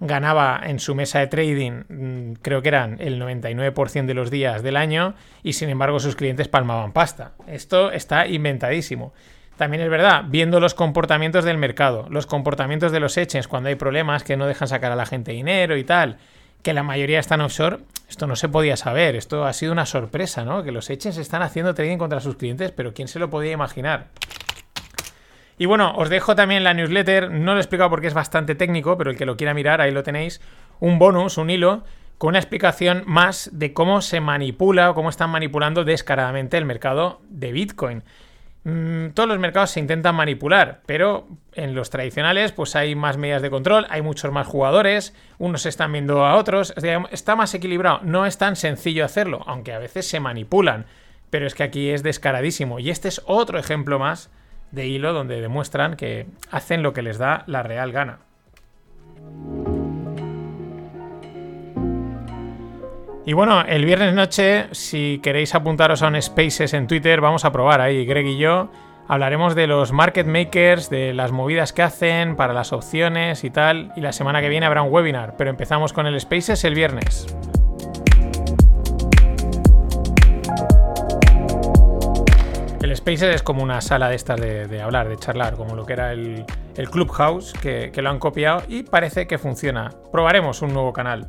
[0.00, 4.62] ganaba en su mesa de trading, mm, creo que eran el 99% de los días
[4.62, 7.32] del año, y sin embargo sus clientes palmaban pasta.
[7.46, 9.12] Esto está inventadísimo.
[9.56, 13.76] También es verdad, viendo los comportamientos del mercado, los comportamientos de los exchanges cuando hay
[13.76, 16.18] problemas que no dejan sacar a la gente dinero y tal,
[16.64, 20.44] que la mayoría están offshore, esto no se podía saber, esto ha sido una sorpresa,
[20.44, 20.64] ¿no?
[20.64, 24.08] Que los exchanges están haciendo trading contra sus clientes, pero ¿quién se lo podía imaginar?
[25.58, 28.96] Y bueno, os dejo también la newsletter, no lo he explicado porque es bastante técnico,
[28.96, 30.40] pero el que lo quiera mirar, ahí lo tenéis,
[30.80, 31.84] un bonus, un hilo,
[32.16, 37.20] con una explicación más de cómo se manipula o cómo están manipulando descaradamente el mercado
[37.28, 38.04] de Bitcoin.
[38.64, 43.42] Mm, todos los mercados se intentan manipular, pero en los tradicionales pues hay más medidas
[43.42, 46.72] de control, hay muchos más jugadores, unos están viendo a otros,
[47.10, 50.86] está más equilibrado, no es tan sencillo hacerlo, aunque a veces se manipulan,
[51.28, 54.30] pero es que aquí es descaradísimo y este es otro ejemplo más
[54.70, 58.20] de hilo donde demuestran que hacen lo que les da la real gana.
[63.26, 67.52] Y bueno, el viernes noche, si queréis apuntaros a un Spaces en Twitter, vamos a
[67.52, 68.68] probar ahí, Greg y yo.
[69.08, 73.92] Hablaremos de los market makers, de las movidas que hacen, para las opciones y tal.
[73.96, 77.26] Y la semana que viene habrá un webinar, pero empezamos con el Spaces el viernes.
[82.82, 85.94] El Spaces es como una sala de estas de, hablar, de charlar, como lo que
[85.94, 86.44] era el,
[86.90, 89.92] Clubhouse, que, lo han copiado y parece que funciona.
[90.12, 91.26] Probaremos un nuevo canal.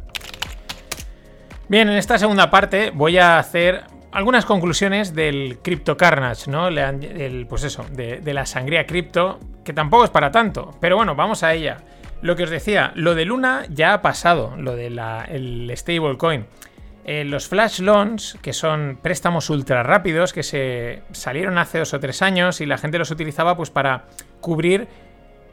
[1.68, 6.70] Bien, en esta segunda parte voy a hacer algunas conclusiones del Crypto Carnage, ¿no?
[7.49, 11.53] pues eso, de, la sangría cripto, que tampoco es para tanto, pero bueno, vamos a
[11.53, 11.78] ella.
[12.22, 16.45] Lo que os decía, lo de Luna ya ha pasado, lo del stablecoin.
[17.03, 21.99] Eh, los flash loans, que son préstamos ultra rápidos que se salieron hace dos o
[21.99, 24.05] tres años y la gente los utilizaba pues para
[24.39, 24.88] cubrir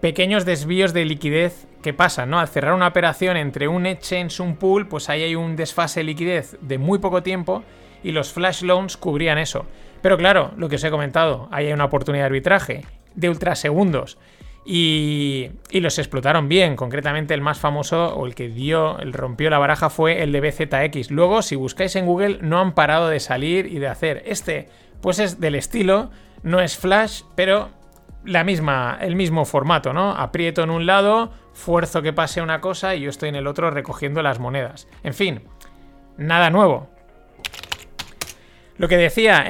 [0.02, 2.40] pequeños desvíos de liquidez que pasan, ¿no?
[2.40, 6.04] Al cerrar una operación entre un exchange, un pool, pues ahí hay un desfase de
[6.04, 7.62] liquidez de muy poco tiempo
[8.02, 9.64] y los flash loans cubrían eso.
[10.02, 12.84] Pero claro, lo que os he comentado, ahí hay una oportunidad de arbitraje
[13.14, 14.18] de ultrasegundos.
[14.64, 16.74] Y, y, los explotaron bien.
[16.74, 20.40] Concretamente, el más famoso o el que dio, el rompió la baraja fue el de
[20.40, 21.12] BZX.
[21.12, 24.22] Luego, si buscáis en Google, no han parado de salir y de hacer.
[24.26, 24.68] Este,
[25.00, 26.10] pues es del estilo,
[26.42, 27.70] no es Flash, pero
[28.24, 30.12] la misma, el mismo formato, ¿no?
[30.12, 33.70] Aprieto en un lado, fuerzo que pase una cosa y yo estoy en el otro
[33.70, 34.88] recogiendo las monedas.
[35.02, 35.42] En fin,
[36.16, 36.88] nada nuevo.
[38.76, 39.44] Lo que decía,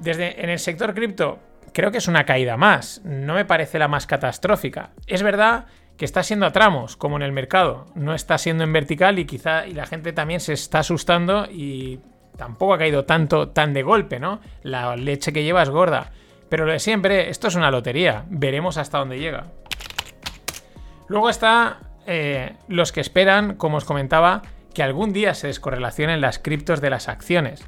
[0.00, 1.38] desde, en el sector cripto,
[1.72, 3.00] creo que es una caída más.
[3.04, 4.90] No me parece la más catastrófica.
[5.06, 5.66] Es verdad
[5.96, 7.86] que está siendo a tramos, como en el mercado.
[7.94, 12.00] No está siendo en vertical y quizá y la gente también se está asustando y
[12.36, 14.40] tampoco ha caído tanto, tan de golpe, ¿no?
[14.62, 16.12] La leche que lleva es gorda.
[16.48, 18.24] Pero lo de siempre, esto es una lotería.
[18.28, 19.46] Veremos hasta dónde llega.
[21.08, 24.42] Luego está eh, los que esperan, como os comentaba,
[24.74, 27.64] que algún día se descorrelacionen las criptos de las acciones.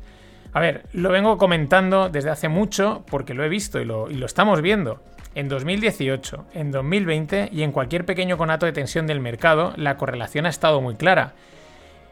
[0.52, 4.14] A ver, lo vengo comentando desde hace mucho porque lo he visto y lo, y
[4.14, 5.02] lo estamos viendo.
[5.34, 10.46] En 2018, en 2020 y en cualquier pequeño conato de tensión del mercado, la correlación
[10.46, 11.34] ha estado muy clara.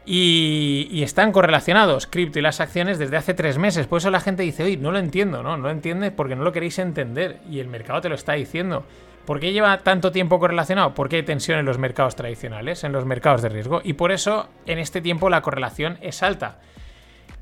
[0.09, 3.87] Y, están correlacionados cripto y las acciones desde hace tres meses.
[3.87, 5.57] Por eso la gente dice, oye, no lo entiendo, ¿no?
[5.57, 7.41] No lo entiendes porque no lo queréis entender.
[7.49, 8.85] Y el mercado te lo está diciendo.
[9.25, 10.93] ¿Por qué lleva tanto tiempo correlacionado?
[10.93, 13.81] Porque hay tensión en los mercados tradicionales, en los mercados de riesgo.
[13.83, 16.61] Y por eso en este tiempo la correlación es alta.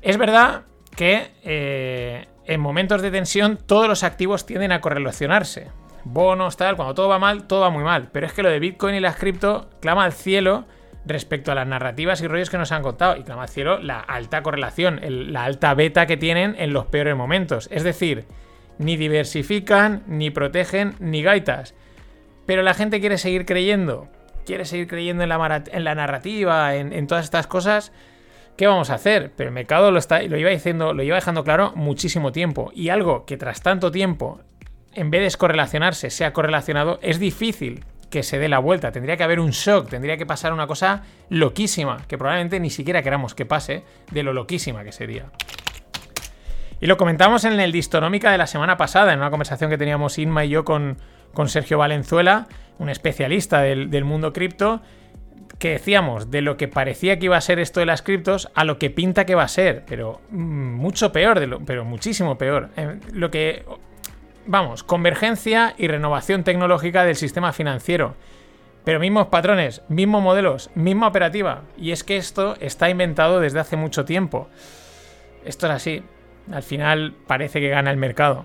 [0.02, 0.62] Es verdad
[0.96, 5.68] que eh, en momentos de tensión todos los activos tienden a correlacionarse.
[6.02, 8.08] Bonos, tal, cuando todo va mal, todo va muy mal.
[8.10, 10.64] Pero es que lo de Bitcoin y las cripto clama al cielo
[11.06, 13.16] respecto a las narrativas y rollos que nos han contado.
[13.16, 15.00] Y clama cielo la alta correlación,
[15.32, 17.68] la alta beta que tienen en los peores momentos.
[17.70, 18.24] Es decir,
[18.78, 21.74] ni diversifican, ni protegen, ni gaitas.
[22.44, 24.08] Pero la gente quiere seguir creyendo,
[24.44, 27.92] quiere seguir creyendo en la, en la narrativa, en, todas estas cosas.
[28.56, 29.32] ¿Qué vamos a hacer?
[29.36, 32.70] Pero el mercado lo, está, lo, iba diciendo, lo iba dejando claro muchísimo tiempo.
[32.74, 34.40] Y algo que tras tanto tiempo,
[34.94, 38.92] en vez de descorrelacionarse, sea correlacionado, es difícil que se dé la vuelta.
[38.92, 43.02] Tendría que haber un shock, tendría que pasar una cosa loquísima, que probablemente ni siquiera
[43.02, 45.26] queramos que pase, de lo loquísima que sería.
[46.80, 50.18] Y lo comentamos en el Distonómica de la semana pasada, en una conversación que teníamos
[50.18, 50.98] Inma y yo con,
[51.32, 52.48] con Sergio Valenzuela,
[52.78, 54.82] un especialista del, mundo cripto,
[55.58, 58.64] que decíamos de lo que parecía que iba a ser esto de las criptos a
[58.64, 62.68] lo que pinta que va a ser, pero mm, mucho peor, de pero muchísimo peor.
[62.76, 63.64] Eh, lo que
[64.46, 68.14] vamos, convergencia y renovación tecnológica del sistema financiero.
[68.84, 71.62] Pero mismos patrones, mismos modelos, misma operativa.
[71.76, 74.48] Y es que esto está inventado desde hace mucho tiempo.
[75.44, 76.02] Esto es así.
[76.52, 78.44] Al final parece que gana el mercado.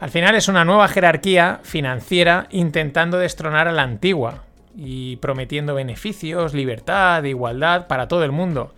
[0.00, 4.44] Al final es una nueva jerarquía financiera intentando destronar a la antigua
[4.76, 8.74] y prometiendo beneficios, libertad, igualdad para todo el mundo.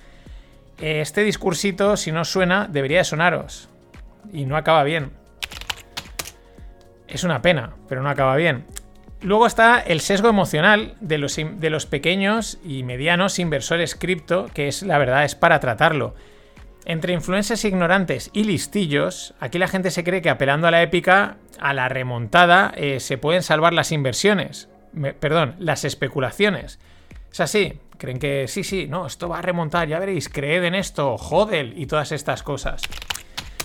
[0.78, 3.68] Este discursito, si no suena, debería de sonaros.
[4.32, 5.19] Y no acaba bien.
[7.11, 8.64] Es una pena, pero no acaba bien.
[9.22, 14.68] Luego está el sesgo emocional de los, de los pequeños y medianos inversores cripto, que
[14.68, 16.14] es la verdad, es para tratarlo.
[16.86, 21.36] Entre influencers ignorantes y listillos, aquí la gente se cree que apelando a la épica,
[21.58, 24.68] a la remontada, eh, se pueden salvar las inversiones.
[25.20, 26.80] perdón, las especulaciones.
[27.30, 30.74] Es así, creen que sí, sí, no, esto va a remontar, ya veréis, creed en
[30.74, 32.82] esto, jodel y todas estas cosas.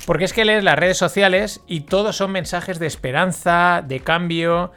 [0.06, 4.72] Porque es que lees las redes sociales y todos son mensajes de esperanza, de cambio,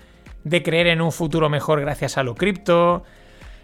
[0.45, 3.05] de creer en un futuro mejor gracias a lo cripto.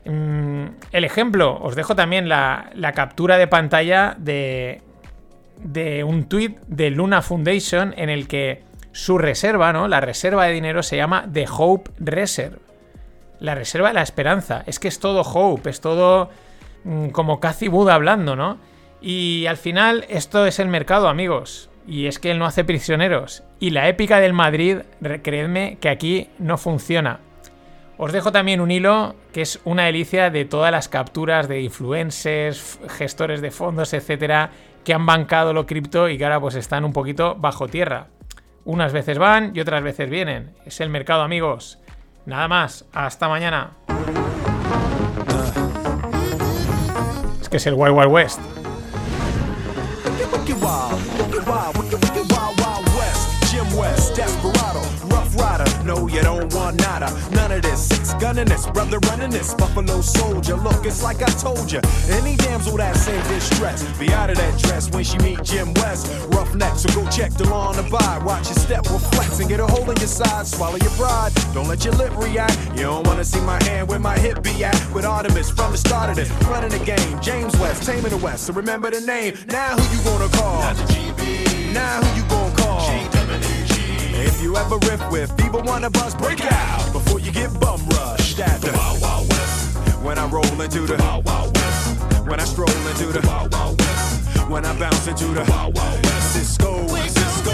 [0.05, 4.83] Mm, el ejemplo, os dejo también la, captura de pantalla de,
[5.63, 8.63] de un tweet de Luna Foundation en el que
[8.93, 9.89] su reserva, ¿no?
[9.89, 12.59] La reserva de dinero se llama The Hope Reserve.
[13.41, 14.63] La reserva de la esperanza.
[14.67, 16.29] Es que es todo hope, es todo
[16.85, 18.59] mm, como Cathy Buda hablando, ¿no?
[19.07, 21.69] Y al final esto es el mercado, amigos.
[21.87, 23.43] Y es que él no hace prisioneros.
[23.61, 24.79] Y la épica del Madrid,
[25.23, 27.21] creedme que aquí no funciona.
[27.99, 32.81] Os dejo también un hilo que es una delicia de todas las capturas de influencers,
[32.97, 34.53] gestores de fondos, etcétera,
[34.85, 38.07] que han bancado lo cripto y que ahora pues están un poquito bajo tierra.
[38.65, 40.55] Unas veces van y otras veces vienen.
[40.65, 41.79] Es el mercado, amigos.
[42.25, 43.73] Nada más, hasta mañana.
[47.43, 48.64] Es que es el Wild Wild West.
[50.05, 52.04] Wicked wild, wicked wild, wicked, wild,
[56.51, 57.11] No, you nada.
[57.33, 57.89] None of this.
[57.89, 59.55] Six gunning this, brother running this.
[59.55, 60.57] Buffalo soldier.
[60.57, 61.81] Look, it's like I told you.
[62.11, 66.07] Any damsel that's in distress, be out of that dress when she meet Jim West.
[66.29, 68.19] Rough neck, so go check the law on the by.
[68.25, 70.47] Watch your step, reflex, and get a hole in your side.
[70.47, 71.33] Swallow your pride.
[71.53, 72.59] Don't let your lip react.
[72.75, 74.75] You don't wanna see my hand where my hip be at.
[74.93, 77.21] With Artemis from the start of this, running the game.
[77.21, 78.47] James West, taming the West.
[78.47, 79.35] So remember the name.
[79.49, 80.61] Now who you gonna call?
[80.61, 81.73] Not the GB.
[81.73, 83.24] Now who you gonna call?
[84.27, 87.87] If you ever riff with either one of us, break out before you get bum
[87.89, 89.77] rushed at the Wild Wild West.
[90.03, 92.27] When I roll into the Wild Wild West.
[92.27, 94.49] When I stroll into the Wild Wild West.
[94.49, 96.33] When I bounce into the Wild Wild West.
[96.33, 97.53] Cisco, Cisco.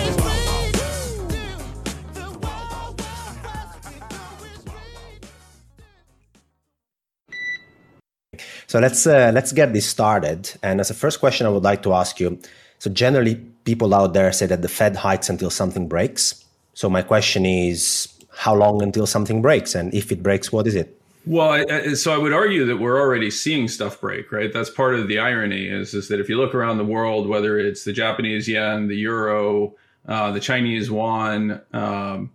[8.69, 10.53] So let's uh, let's get this started.
[10.63, 12.39] And as a first question, I would like to ask you.
[12.79, 16.45] So generally, people out there say that the Fed hikes until something breaks.
[16.81, 20.75] So my question is, how long until something breaks, and if it breaks, what is
[20.75, 20.99] it?
[21.27, 24.51] Well, I, so I would argue that we're already seeing stuff break, right?
[24.51, 27.59] That's part of the irony is is that if you look around the world, whether
[27.59, 29.75] it's the Japanese yen, the euro,
[30.09, 32.31] uh, the Chinese yuan, um,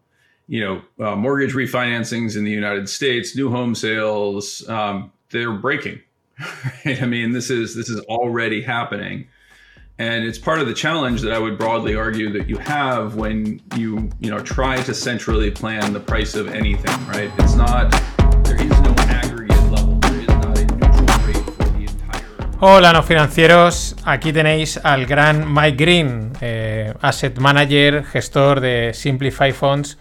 [0.47, 5.99] you know, uh, mortgage refinancings in the United States, new home sales, um, they're breaking.
[6.85, 7.01] Right?
[7.01, 9.27] I mean, this is this is already happening,
[9.97, 13.61] and it's part of the challenge that I would broadly argue that you have when
[13.77, 17.07] you you know try to centrally plan the price of anything.
[17.07, 17.31] Right?
[17.39, 17.91] It's not
[18.43, 19.97] there is no aggregate level.
[20.01, 22.57] There is not a neutral rate for the entire.
[22.59, 23.95] Hola, no financieros.
[24.03, 29.97] Aquí tenéis al gran Mike Green, eh, asset manager, gestor de Simplify Funds.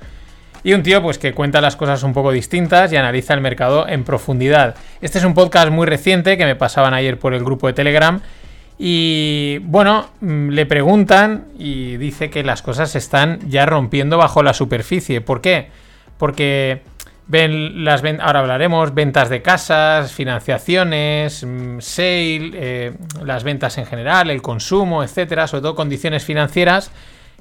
[0.65, 3.87] Y un tío pues que cuenta las cosas un poco distintas y analiza el mercado
[3.87, 4.75] en profundidad.
[5.03, 8.23] Este es un podcast muy reciente que me pasaban ayer por el grupo de Telegram.
[8.79, 14.43] Y bueno, mm, le preguntan y dice que las cosas se están ya rompiendo bajo
[14.43, 15.21] la superficie.
[15.21, 15.69] ¿Por qué?
[16.19, 16.83] Porque
[17.27, 22.93] ven las ahora hablaremos ventas de casas, financiaciones, mm, sale, eh,
[23.25, 26.91] las ventas en general, el consumo, etcétera, sobre todo condiciones financieras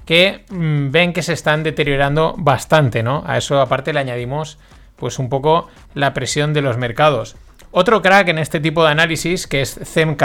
[0.06, 3.24] que mm, ven que se están deteriorando bastante, ¿no?
[3.26, 4.58] A eso aparte le añadimos
[4.96, 7.36] pues un poco la presión de los mercados.
[7.72, 10.16] Otro crack en este tipo de análisis, que es Zem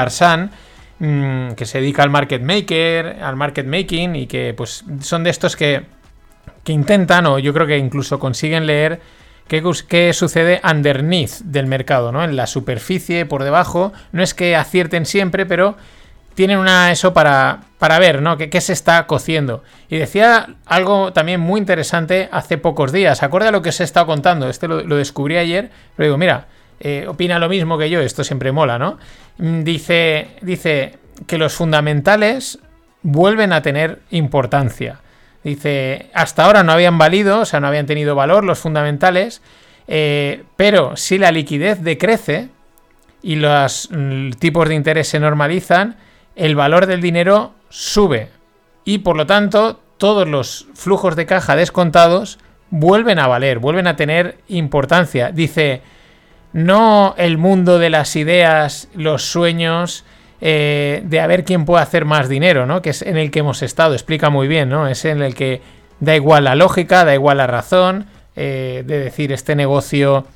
[0.99, 5.31] mm, que se dedica al market maker, al market making y que pues son de
[5.31, 5.83] estos que,
[6.65, 9.01] que intentan o yo creo que incluso consiguen leer
[9.49, 12.23] qué, qué sucede underneath del mercado, ¿no?
[12.23, 13.93] En la superficie, por debajo.
[14.13, 15.77] No es que acierten siempre, pero
[16.35, 18.37] tienen una eso para, para ver, ¿no?
[18.37, 19.65] ¿Qué, qué se está cociendo?
[19.89, 23.23] Y decía algo también muy interesante hace pocos días.
[23.23, 24.49] Acorde a lo que os he estado contando.
[24.49, 25.71] Este lo, lo descubrí ayer.
[25.97, 26.47] Pero digo, mira,
[26.81, 28.01] eh, opina lo mismo que yo.
[28.01, 28.99] Esto siempre mola, ¿no?
[29.39, 32.59] Mm, Dice, dice que los fundamentales
[33.03, 35.01] vuelven a tener importancia.
[35.43, 39.41] Dice, hasta ahora no habían valido, o sea, no habían tenido valor los fundamentales,
[39.87, 42.49] eh, pero si la liquidez decrece
[43.23, 45.97] y los mm, tipos de interés se normalizan,
[46.37, 48.31] el valor del dinero sube
[48.85, 52.39] y por lo tanto todos los flujos de caja descontados
[52.71, 55.31] vuelven a valer, vuelven a tener importancia.
[55.33, 55.83] Dice,
[56.53, 60.05] no el mundo de las ideas, los sueños,
[60.41, 62.83] eh, de a ver quién puede hacer más dinero, ¿no?
[62.83, 64.87] Que es en el que hemos estado, explica muy bien, ¿no?
[64.89, 65.61] Es en el que
[66.01, 70.27] da igual la lógica, da igual la razón, eh, de decir este negocio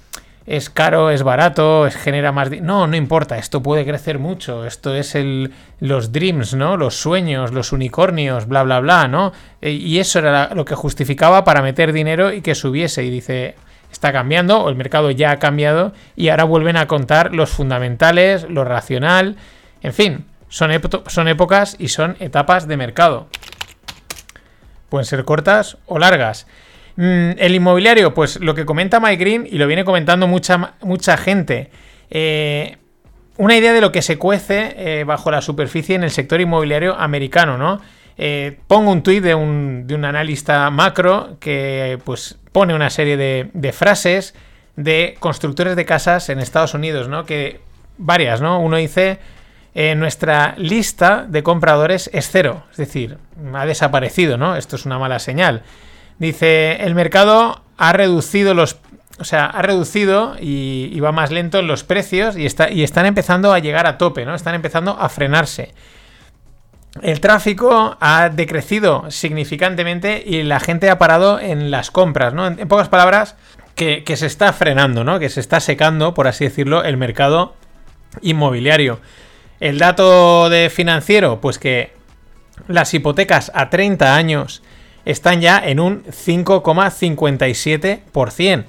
[0.46, 2.50] es caro, es barato, es, genera más...
[2.50, 6.76] No, no importa, esto puede crecer mucho, esto es el, los dreams, ¿no?
[6.76, 9.32] Los sueños, los unicornios, bla, bla, bla, ¿no?
[9.60, 13.04] Eh, y eso era lo que justificaba para meter dinero y que subiese.
[13.04, 13.54] Y dice,
[14.02, 18.44] está cambiando, o el mercado ya ha cambiado, y ahora vuelven a contar los fundamentales,
[18.50, 19.36] lo racional,
[19.80, 20.72] en fin, son,
[21.06, 23.28] son épocas y son etapas de mercado.
[24.88, 26.48] Pueden ser cortas o largas.
[26.96, 31.16] Mm, el inmobiliario, pues lo que comenta Mike Green y lo viene comentando mucha, mucha
[31.16, 31.70] gente.
[32.10, 32.78] Eh,
[33.36, 36.96] una idea de lo que se cuece eh, bajo la superficie en el sector inmobiliario
[36.96, 37.80] americano, ¿no?
[38.18, 43.16] Eh, pongo un tuit de un, de un analista macro que pues pone una serie
[43.16, 44.34] de, de frases
[44.76, 47.24] de constructores de casas en Estados Unidos, ¿no?
[47.24, 47.60] Que
[47.98, 48.60] varias, ¿no?
[48.60, 49.18] Uno dice,
[49.74, 53.18] eh, nuestra lista de compradores es cero, es decir,
[53.54, 54.56] ha desaparecido, ¿no?
[54.56, 55.62] Esto es una mala señal.
[56.18, 58.76] Dice, el mercado ha reducido los...
[59.18, 63.06] O sea, ha reducido y, va más lento en los precios y, está, y están
[63.06, 64.34] empezando a llegar a tope, ¿no?
[64.34, 65.74] Están empezando a frenarse.
[67.00, 72.46] El tráfico ha decrecido significantemente y la gente ha parado en las compras, ¿no?
[72.46, 73.34] En, pocas palabras,
[73.74, 75.18] que, que se está frenando, ¿no?
[75.18, 77.54] Que se está secando, por así decirlo, el mercado
[78.20, 79.00] inmobiliario.
[79.58, 81.94] El dato de financiero, pues que
[82.68, 84.62] las hipotecas a 30 años
[85.04, 88.64] están ya en un 5,57%.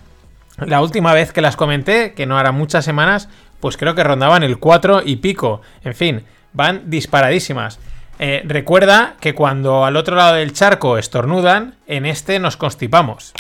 [0.58, 4.44] La última vez que las comenté, que no hará muchas semanas, pues creo que rondaban
[4.44, 5.62] el 4 y pico.
[5.84, 7.80] En fin, van disparadísimas.
[8.20, 13.34] Eh, recuerda que cuando al otro lado del charco estornudan, en este nos constipamos.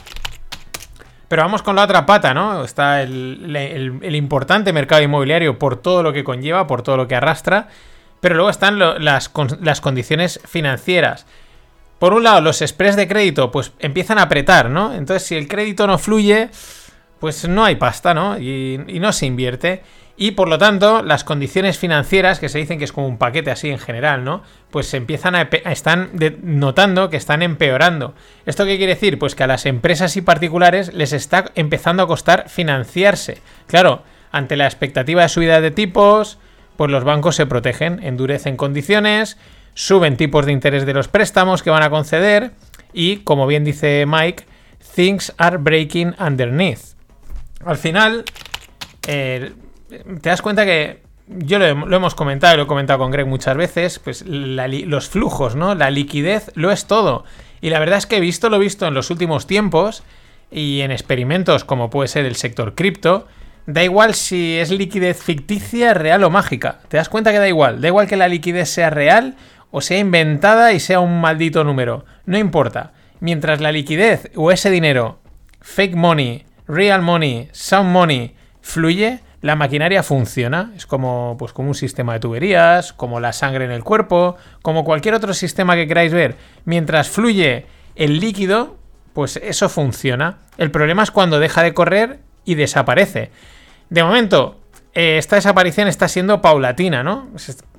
[1.28, 2.64] Pero vamos con la otra pata, ¿no?
[2.64, 7.70] Está el, importante mercado inmobiliario por todo lo que conlleva, por todo lo que arrastra.
[8.20, 11.26] Pero luego están las, las condiciones financieras.
[12.00, 14.94] Por un lado, los spreads de crédito pues empiezan a apretar, ¿no?
[14.94, 16.50] Entonces, si el crédito no fluye,
[17.20, 18.38] pues no hay pasta, ¿no?
[18.38, 19.82] Y no se invierte.
[20.16, 23.50] Y por lo tanto, las condiciones financieras, que se dicen que es como un paquete
[23.50, 24.44] así en general, ¿no?
[24.70, 26.12] Pues se empiezan a, están
[26.44, 28.14] notando que están empeorando.
[28.46, 29.18] ¿Esto qué quiere decir?
[29.18, 33.40] Pues que a las empresas y particulares les está empezando a costar financiarse.
[33.66, 36.38] Claro, ante la expectativa de subida de tipos,
[36.78, 39.38] pues los bancos se protegen, endurecen condiciones,
[39.74, 42.52] suben tipos de interés de los préstamos que van a conceder
[42.94, 44.46] y, como bien dice Mike,
[44.96, 46.96] things are breaking underneath.
[47.66, 48.26] Al final,
[49.08, 49.54] eh,
[50.22, 53.26] te das cuenta que yo lo, he- lo hemos comentado, lo he comentado con Greg
[53.28, 55.76] muchas veces, pues los flujos, ¿no?
[55.76, 57.24] La liquidez lo es todo.
[57.62, 60.04] Y la verdad es que he visto, lo visto en los últimos tiempos,
[60.52, 63.28] y en experimentos como puede ser el sector cripto,
[63.66, 66.80] da igual si es liquidez ficticia, real o mágica.
[66.90, 67.82] ¿Te das cuenta que da igual?
[67.82, 69.36] Da igual que la liquidez sea real
[69.72, 72.06] o sea inventada y sea un maldito número.
[72.26, 72.92] No importa.
[73.22, 75.20] Mientras la liquidez o ese dinero,
[75.62, 80.72] fake money, real money, sound money, fluye, la maquinaria funciona.
[80.76, 84.86] Es como, pues, como un sistema de tuberías, como la sangre en el cuerpo, como
[84.86, 86.38] cualquier otro sistema que queráis ver.
[86.64, 87.66] Mientras fluye
[87.96, 88.78] el líquido,
[89.12, 90.38] pues eso funciona.
[90.58, 93.32] El problema es cuando deja de correr y desaparece.
[93.90, 94.62] De momento,
[94.94, 97.28] eh, esta desaparición está siendo paulatina, ¿no?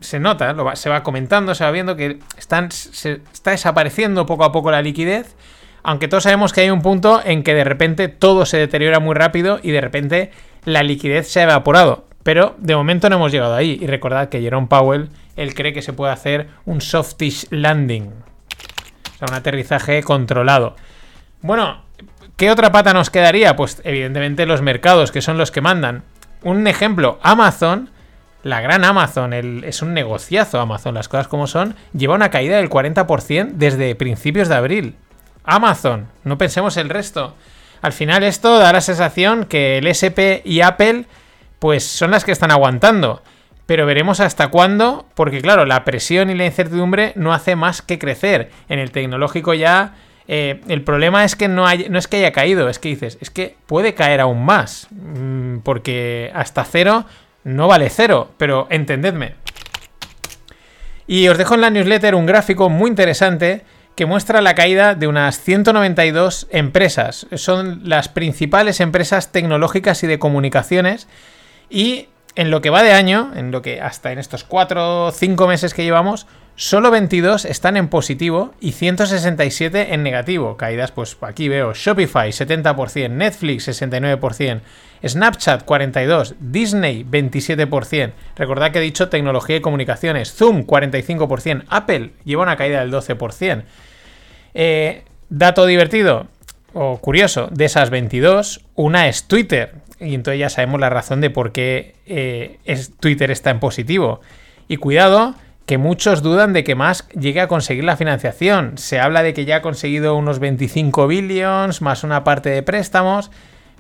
[0.01, 4.53] Se, nota, se va comentando, se va viendo que están, se, está desapareciendo poco a
[4.53, 5.35] poco la liquidez.
[5.83, 9.15] Aunque todos sabemos que hay un punto en que de repente todo se deteriora muy
[9.15, 10.31] rápido y de repente
[10.65, 12.05] la liquidez se ha evaporado.
[12.23, 13.79] Pero de momento no hemos llegado ahí.
[13.81, 18.05] Y recordad que Jerome Powell, él cree que se puede hacer un softish landing.
[18.09, 20.75] O sea, un aterrizaje controlado.
[21.43, 21.83] Bueno,
[22.37, 23.57] ¿qué otra pata nos quedaría?
[23.57, 26.03] Pues evidentemente los mercados, que son los que mandan.
[26.43, 27.91] Un ejemplo, Amazon,
[28.43, 32.71] la gran Amazon, es un negociazo Amazon, las cosas como son, lleva una caída del
[32.71, 34.97] 40% desde principios de abril.
[35.45, 37.35] Amazon, no pensemos el resto.
[37.85, 41.05] Al final esto da la sensación que el SP y Apple
[41.59, 43.23] pues son las que están aguantando.
[43.67, 47.99] Pero veremos hasta cuándo, porque claro, la presión y la incertidumbre no hace más que
[47.99, 48.51] crecer.
[48.71, 49.97] En el tecnológico ya
[50.29, 53.19] eh, el problema es que no, hay, no es que haya caído, es que dices,
[53.21, 54.89] es que puede caer aún más.
[54.91, 57.05] Mm, porque hasta cero
[57.45, 59.35] no vale cero, pero entendedme.
[61.07, 63.63] Y os dejo en la newsletter un gráfico muy interesante
[63.95, 67.27] que muestra la caída de unas 192 empresas.
[67.35, 71.07] Son las principales empresas tecnológicas y de comunicaciones.
[71.71, 75.13] Y en lo que va de año, en lo que hasta en estos 4 o
[75.13, 76.27] 5 meses que llevamos,
[76.57, 80.57] solo 22 están en positivo y 167 en negativo.
[80.57, 84.61] Caídas, pues aquí veo Shopify 70%, Netflix 69%,
[85.07, 88.13] Snapchat 42%, Disney 27%.
[88.37, 93.65] Recordad que he dicho tecnología y comunicaciones, Zoom 45%, Apple lleva una caída del 12%.
[94.55, 96.29] Eh, dato divertido
[96.73, 99.75] o curioso, de esas 22, una es Twitter.
[100.01, 104.21] Y entonces ya sabemos la razón de por qué eh, es, Twitter está en positivo.
[104.67, 105.35] Y cuidado,
[105.67, 108.77] que muchos dudan de que Musk llegue a conseguir la financiación.
[108.77, 113.31] Se habla de que ya ha conseguido unos 25 billions más una parte de préstamos.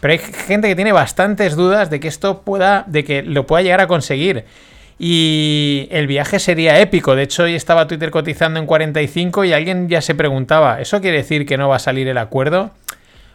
[0.01, 3.63] Pero hay gente que tiene bastantes dudas de que esto pueda, de que lo pueda
[3.63, 4.45] llegar a conseguir.
[4.99, 7.17] Y el viaje sería épico.
[7.17, 11.19] De hecho, hoy estaba Twitter cotizando en 45 y alguien ya se preguntaba, ¿eso quiere
[11.19, 12.71] decir que no va a salir el acuerdo?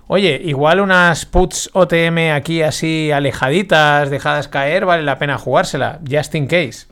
[0.08, 6.34] Oye, igual unas puts OTM aquí así alejaditas, dejadas caer, vale la pena jugársela, just
[6.34, 6.88] in case.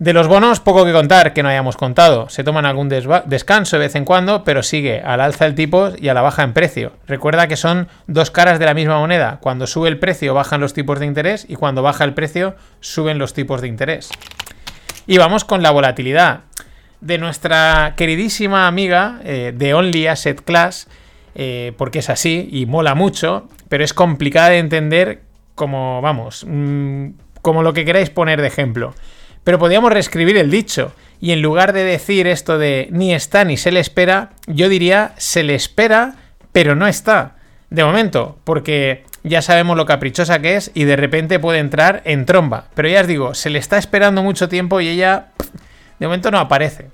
[0.00, 2.30] De los bonos, poco que contar que no hayamos contado.
[2.30, 6.08] Se toman algún descanso de vez en cuando, pero sigue al alza el tipo y
[6.08, 6.94] a la baja en precio.
[7.06, 9.36] Recuerda que son dos caras de la misma moneda.
[9.42, 13.18] Cuando sube el precio bajan los tipos de interés y cuando baja el precio suben
[13.18, 14.08] los tipos de interés.
[15.06, 16.44] Y vamos con la volatilidad
[17.02, 20.88] de nuestra queridísima amiga eh, de Only Asset Class,
[21.34, 25.20] eh, porque es así y mola mucho, pero es complicada de entender
[25.54, 27.08] como, vamos, mm,
[27.42, 28.94] como lo que queráis poner de ejemplo.
[29.44, 30.92] Pero podríamos reescribir el dicho.
[31.20, 35.12] Y en lugar de decir esto de ni está ni se le espera, yo diría
[35.18, 36.14] se le espera,
[36.52, 37.36] pero no está.
[37.68, 42.24] De momento, porque ya sabemos lo caprichosa que es y de repente puede entrar en
[42.26, 42.66] tromba.
[42.74, 45.28] Pero ya os digo, se le está esperando mucho tiempo y ella
[45.98, 46.86] de momento no aparece.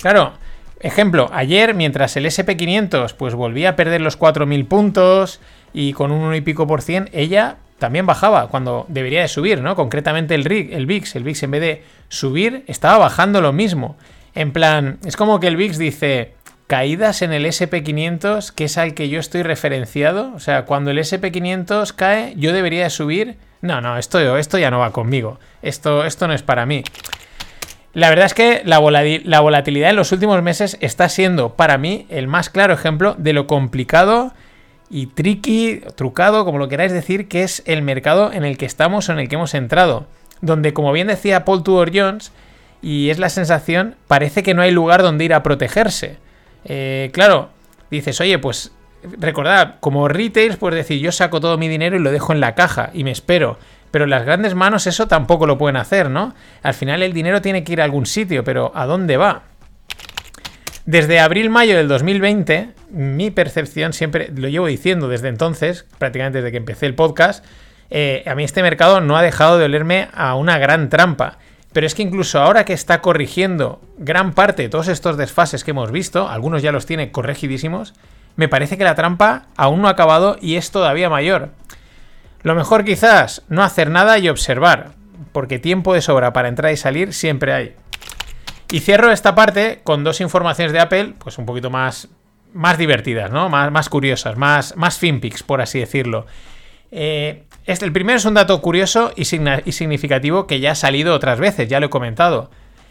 [0.00, 0.34] Claro,
[0.78, 5.40] ejemplo, ayer mientras el SP500 pues volvía a perder los 4.000 puntos
[5.72, 9.60] y con un 1 y pico por cien, ella también bajaba cuando debería de subir,
[9.60, 9.74] ¿no?
[9.74, 13.96] Concretamente el RIG, el VIX, el VIX en vez de subir estaba bajando lo mismo.
[14.34, 16.34] En plan, es como que el VIX dice
[16.68, 20.98] caídas en el SP500, que es al que yo estoy referenciado, o sea, cuando el
[20.98, 23.38] SP500 cae, yo debería de subir.
[23.60, 25.40] No, no, esto, esto ya no va conmigo.
[25.62, 26.84] Esto, esto no es para mí.
[27.92, 28.78] La verdad es que la,
[29.24, 33.32] la volatilidad en los últimos meses está siendo para mí el más claro ejemplo de
[33.32, 34.32] lo complicado
[34.90, 39.08] y tricky, trucado, como lo queráis decir, que es el mercado en el que estamos
[39.08, 40.06] o en el que hemos entrado.
[40.40, 42.32] Donde, como bien decía Paul Tudor Jones,
[42.82, 46.16] y es la sensación, parece que no hay lugar donde ir a protegerse.
[46.64, 47.50] Eh, claro,
[47.90, 48.72] dices, oye, pues
[49.18, 52.54] recordad, como retails, pues decir, yo saco todo mi dinero y lo dejo en la
[52.54, 53.58] caja y me espero.
[53.90, 56.34] Pero las grandes manos eso tampoco lo pueden hacer, ¿no?
[56.62, 59.42] Al final el dinero tiene que ir a algún sitio, pero ¿a dónde va?
[60.86, 66.56] Desde abril-mayo del 2020, mi percepción siempre, lo llevo diciendo desde entonces, prácticamente desde que
[66.56, 67.44] empecé el podcast,
[67.90, 71.38] eh, a mí este mercado no ha dejado de olerme a una gran trampa.
[71.72, 75.70] Pero es que incluso ahora que está corrigiendo gran parte de todos estos desfases que
[75.70, 77.94] hemos visto, algunos ya los tiene corregidísimos,
[78.36, 81.50] me parece que la trampa aún no ha acabado y es todavía mayor.
[82.42, 84.92] Lo mejor quizás, no hacer nada y observar,
[85.32, 87.74] porque tiempo de sobra para entrar y salir siempre hay.
[88.72, 92.08] Y cierro esta parte con dos informaciones de Apple, pues un poquito más,
[92.52, 93.48] más divertidas, ¿no?
[93.48, 96.26] Más, más curiosas, más, más finpics, por así decirlo.
[96.92, 101.14] Eh, este, el primero es un dato curioso y, y significativo que ya ha salido
[101.14, 102.50] otras veces, ya lo he comentado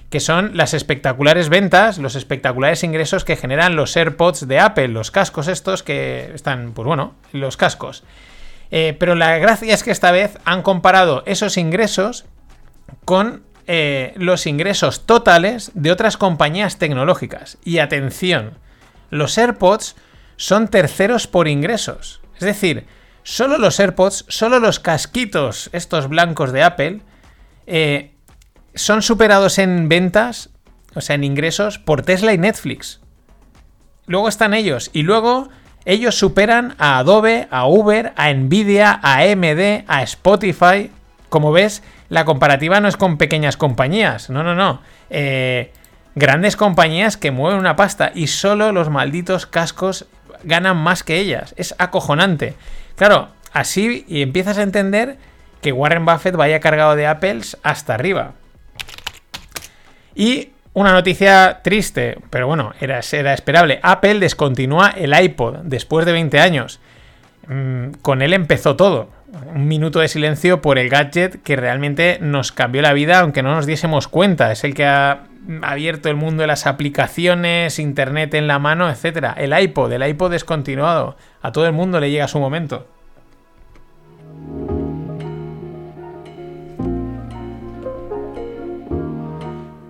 [0.09, 5.11] que son las espectaculares ventas, los espectaculares ingresos que generan los AirPods de Apple, los
[5.11, 8.03] cascos estos que están, pues bueno, los cascos.
[8.71, 12.25] Eh, pero la gracia es que esta vez han comparado esos ingresos
[13.05, 17.59] con eh, los ingresos totales de otras compañías tecnológicas.
[17.63, 18.57] Y atención,
[19.11, 19.95] los AirPods
[20.37, 22.19] son terceros por ingresos.
[22.33, 22.87] Es decir,
[23.21, 27.01] solo los AirPods, solo los casquitos, estos blancos de Apple,
[27.67, 28.15] eh,
[28.73, 30.49] son superados en ventas,
[30.95, 33.01] o sea, en ingresos, por Tesla y Netflix.
[34.07, 34.89] Luego están ellos.
[34.93, 35.49] Y luego
[35.85, 40.89] ellos superan a Adobe, a Uber, a Nvidia, a AMD, a Spotify.
[41.29, 44.29] Como ves, la comparativa no es con pequeñas compañías.
[44.29, 44.81] No, no, no.
[45.09, 45.71] Eh,
[46.15, 50.07] grandes compañías que mueven una pasta y solo los malditos cascos
[50.43, 51.53] ganan más que ellas.
[51.57, 52.55] Es acojonante.
[52.95, 55.17] Claro, así y empiezas a entender
[55.61, 58.33] que Warren Buffett vaya cargado de Apples hasta arriba.
[60.15, 63.79] Y una noticia triste, pero bueno, era, era esperable.
[63.83, 66.79] Apple descontinúa el iPod después de 20 años.
[67.47, 69.09] Mm, con él empezó todo.
[69.31, 73.53] Un minuto de silencio por el gadget que realmente nos cambió la vida, aunque no
[73.53, 74.51] nos diésemos cuenta.
[74.51, 75.23] Es el que ha
[75.61, 79.33] abierto el mundo de las aplicaciones, internet en la mano, etc.
[79.37, 81.15] El iPod, el iPod descontinuado.
[81.41, 82.87] A todo el mundo le llega su momento.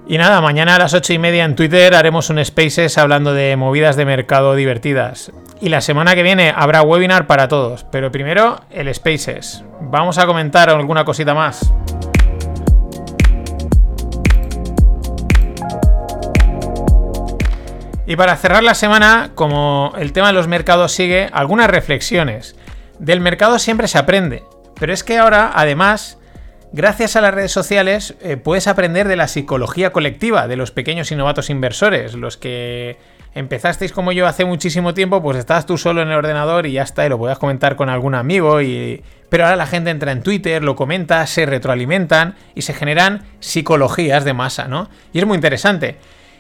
[0.10, 3.56] Y nada, mañana a las 8 y media en Twitter haremos un Spaces hablando de
[3.56, 5.32] movidas de mercado divertidas.
[5.62, 9.66] Y la semana que viene habrá webinar para todos, pero primero el Spaces.
[9.82, 11.74] Vamos a comentar alguna cosita más.
[18.06, 22.56] Y para cerrar la semana, como el tema de los mercados sigue, algunas reflexiones.
[22.98, 24.46] Del mercado siempre se aprende,
[24.80, 26.19] pero es que ahora, además,
[26.72, 31.12] Gracias a las redes sociales eh, puedes aprender de la psicología colectiva de los pequeños
[31.12, 32.98] y novatos inversores, los que
[33.34, 36.84] empezasteis como yo hace muchísimo tiempo, pues estabas tú solo en el ordenador y ya
[36.84, 39.04] está, y lo podías comentar con algún amigo, y...
[39.30, 44.24] pero ahora la gente entra en Twitter, lo comenta, se retroalimentan y se generan psicologías
[44.24, 44.90] de masa, ¿no?
[45.12, 45.98] Y es muy interesante.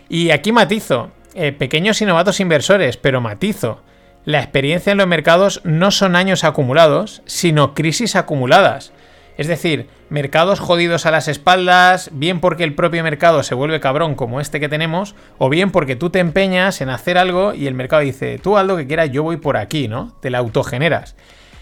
[0.09, 3.81] Y aquí matizo, eh, pequeños y novatos inversores, pero matizo.
[4.25, 8.91] La experiencia en los mercados no son años acumulados, sino crisis acumuladas.
[9.39, 14.15] Es decir, mercados jodidos a las espaldas, bien porque el propio mercado se vuelve cabrón
[14.15, 17.73] como este que tenemos, o bien porque tú te empeñas en hacer algo y el
[17.73, 20.13] mercado dice, tú haz lo que quieras, yo voy por aquí, ¿no?
[20.19, 21.15] Te la autogeneras.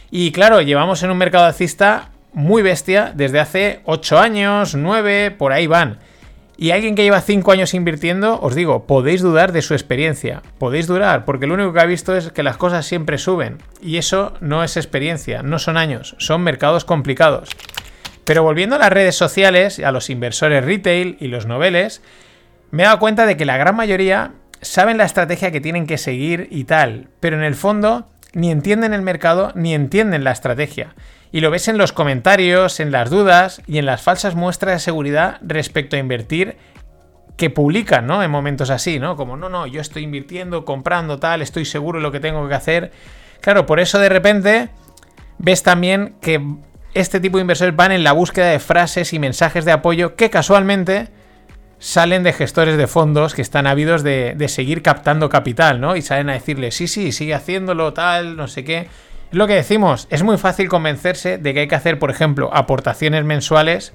[0.09, 5.53] Y claro, llevamos en un mercado alcista muy bestia desde hace 8 años, 9, por
[5.53, 5.99] ahí van.
[6.59, 10.41] Y alguien que lleva 5 años invirtiendo, os digo, podéis dudar de su experiencia.
[10.57, 13.59] Podéis dudar, porque lo único que ha visto es que las cosas siempre suben.
[13.79, 17.49] Y eso no es experiencia, no son años, son mercados complicados.
[18.25, 22.01] Pero volviendo a las redes sociales, a los inversores retail y los noveles,
[22.71, 24.31] me he dado cuenta de que la gran mayoría
[24.61, 28.93] saben la estrategia que tienen que seguir y tal, pero en el fondo ni entienden
[28.93, 30.95] el mercado ni entienden la estrategia.
[31.31, 34.79] Y lo ves en los comentarios, en las dudas y en las falsas muestras de
[34.79, 36.57] seguridad respecto a invertir
[37.35, 38.23] que publican, ¿no?
[38.23, 39.15] En momentos así, ¿no?
[39.15, 42.55] Como, no, no, yo estoy invirtiendo, comprando tal, estoy seguro de lo que tengo que
[42.55, 42.91] hacer.
[43.41, 44.69] Claro, por eso de repente
[45.37, 46.41] ves también que
[46.93, 50.31] este tipo de inversores van en la búsqueda de frases y mensajes de apoyo que
[50.31, 51.09] casualmente
[51.79, 55.95] salen de gestores de fondos que están ávidos de, seguir captando capital, ¿no?
[55.95, 58.87] Y salen a decirle, sí, sí, sigue haciéndolo, tal, no sé qué.
[59.31, 63.25] Lo que decimos, es muy fácil convencerse de que hay que hacer, por ejemplo, aportaciones
[63.25, 63.93] mensuales,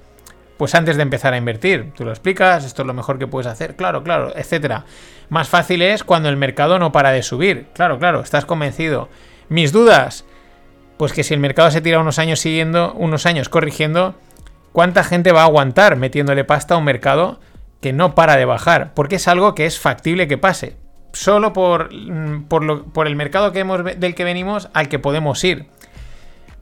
[0.59, 1.93] pues antes de empezar a invertir.
[1.97, 4.85] Tú lo explicas, esto es lo mejor que puedes hacer, claro, claro, etcétera.
[5.31, 7.69] Más fácil es cuando el mercado no para de subir.
[7.73, 9.09] Claro, claro, estás convencido.
[9.49, 10.27] Mis dudas,
[10.99, 14.15] pues que si el mercado se tira unos años siguiendo, unos años corrigiendo,
[14.73, 17.41] ¿cuánta gente va a aguantar metiéndole pasta a un mercado
[17.81, 18.93] que no para de bajar?
[18.93, 20.82] Porque es algo que es factible que pase
[21.13, 25.67] solo por, mm, por, el mercado que hemos, del que venimos al que podemos ir.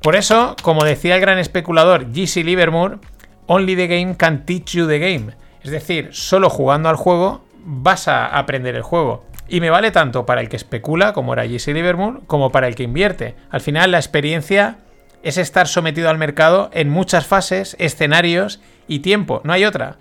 [0.03, 2.43] Por eso, como decía el gran especulador G.C.
[2.43, 2.99] Livermore,
[3.47, 5.33] only the game can teach you the game.
[5.63, 9.27] Es decir, solo jugando al juego vas a aprender el juego.
[9.49, 11.75] Y me vale tanto para el que especula, como era G.C.
[11.75, 13.35] Livermore, como para el que invierte.
[13.51, 14.79] Al final, la experiencia
[15.23, 19.41] es estar sometido al mercado en muchas fases, escenarios y tiempo.
[19.45, 19.99] No hay otra.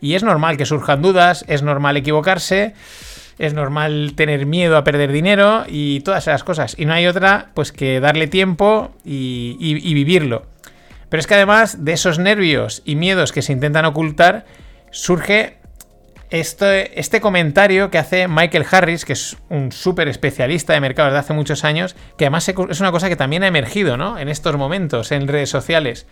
[0.00, 2.74] Y es normal que surjan dudas, es normal equivocarse.
[3.38, 6.74] Es normal tener miedo a perder dinero y todas esas cosas.
[6.78, 10.46] Y no hay otra, pues que darle tiempo y, vivirlo.
[11.08, 14.46] Pero es que además de esos nervios y miedos que se intentan ocultar,
[14.90, 15.58] surge
[16.30, 21.18] este, este comentario que hace Michael Harris, que es un súper especialista de mercados de
[21.18, 24.18] hace muchos años, que además es una cosa que también ha emergido ¿no?
[24.18, 26.06] en estos momentos en redes sociales.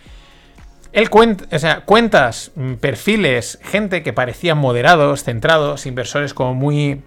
[0.93, 7.03] Él cuenta, o sea, cuentas, mm, perfiles, gente que parecían moderados, centrados, inversores como muy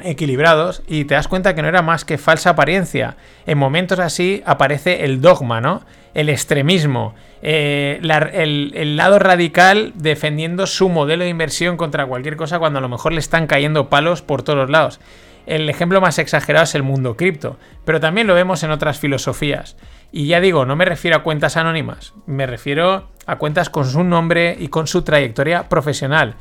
[0.00, 3.16] equilibrados, y te das cuenta que no era más que falsa apariencia.
[3.46, 5.82] En momentos así aparece el dogma, ¿no?
[6.14, 8.00] El extremismo, eh,
[8.32, 12.88] el, el lado radical defendiendo su modelo de inversión contra cualquier cosa cuando a lo
[12.88, 15.00] mejor le están cayendo palos por todos lados.
[15.46, 19.76] El ejemplo más exagerado es el mundo cripto, pero también lo vemos en otras filosofías.
[20.10, 24.04] Y ya digo, no me refiero a cuentas anónimas, me refiero a cuentas con su
[24.04, 26.36] nombre y con su trayectoria profesional.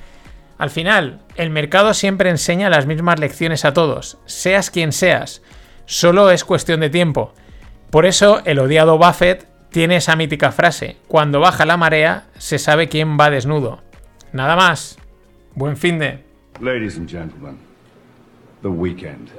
[0.58, 5.41] Al final, el mercado siempre enseña las mismas lecciones a todos, seas quien seas.
[5.86, 7.34] Solo es cuestión de tiempo.
[7.89, 12.89] Por eso el odiado Buffett tiene esa mítica frase, cuando baja la marea se sabe
[12.89, 13.82] quién va desnudo.
[14.32, 14.97] Nada más.
[15.56, 16.24] Buen fin de...
[16.60, 17.58] Ladies and gentlemen,
[18.62, 19.30] the weekend.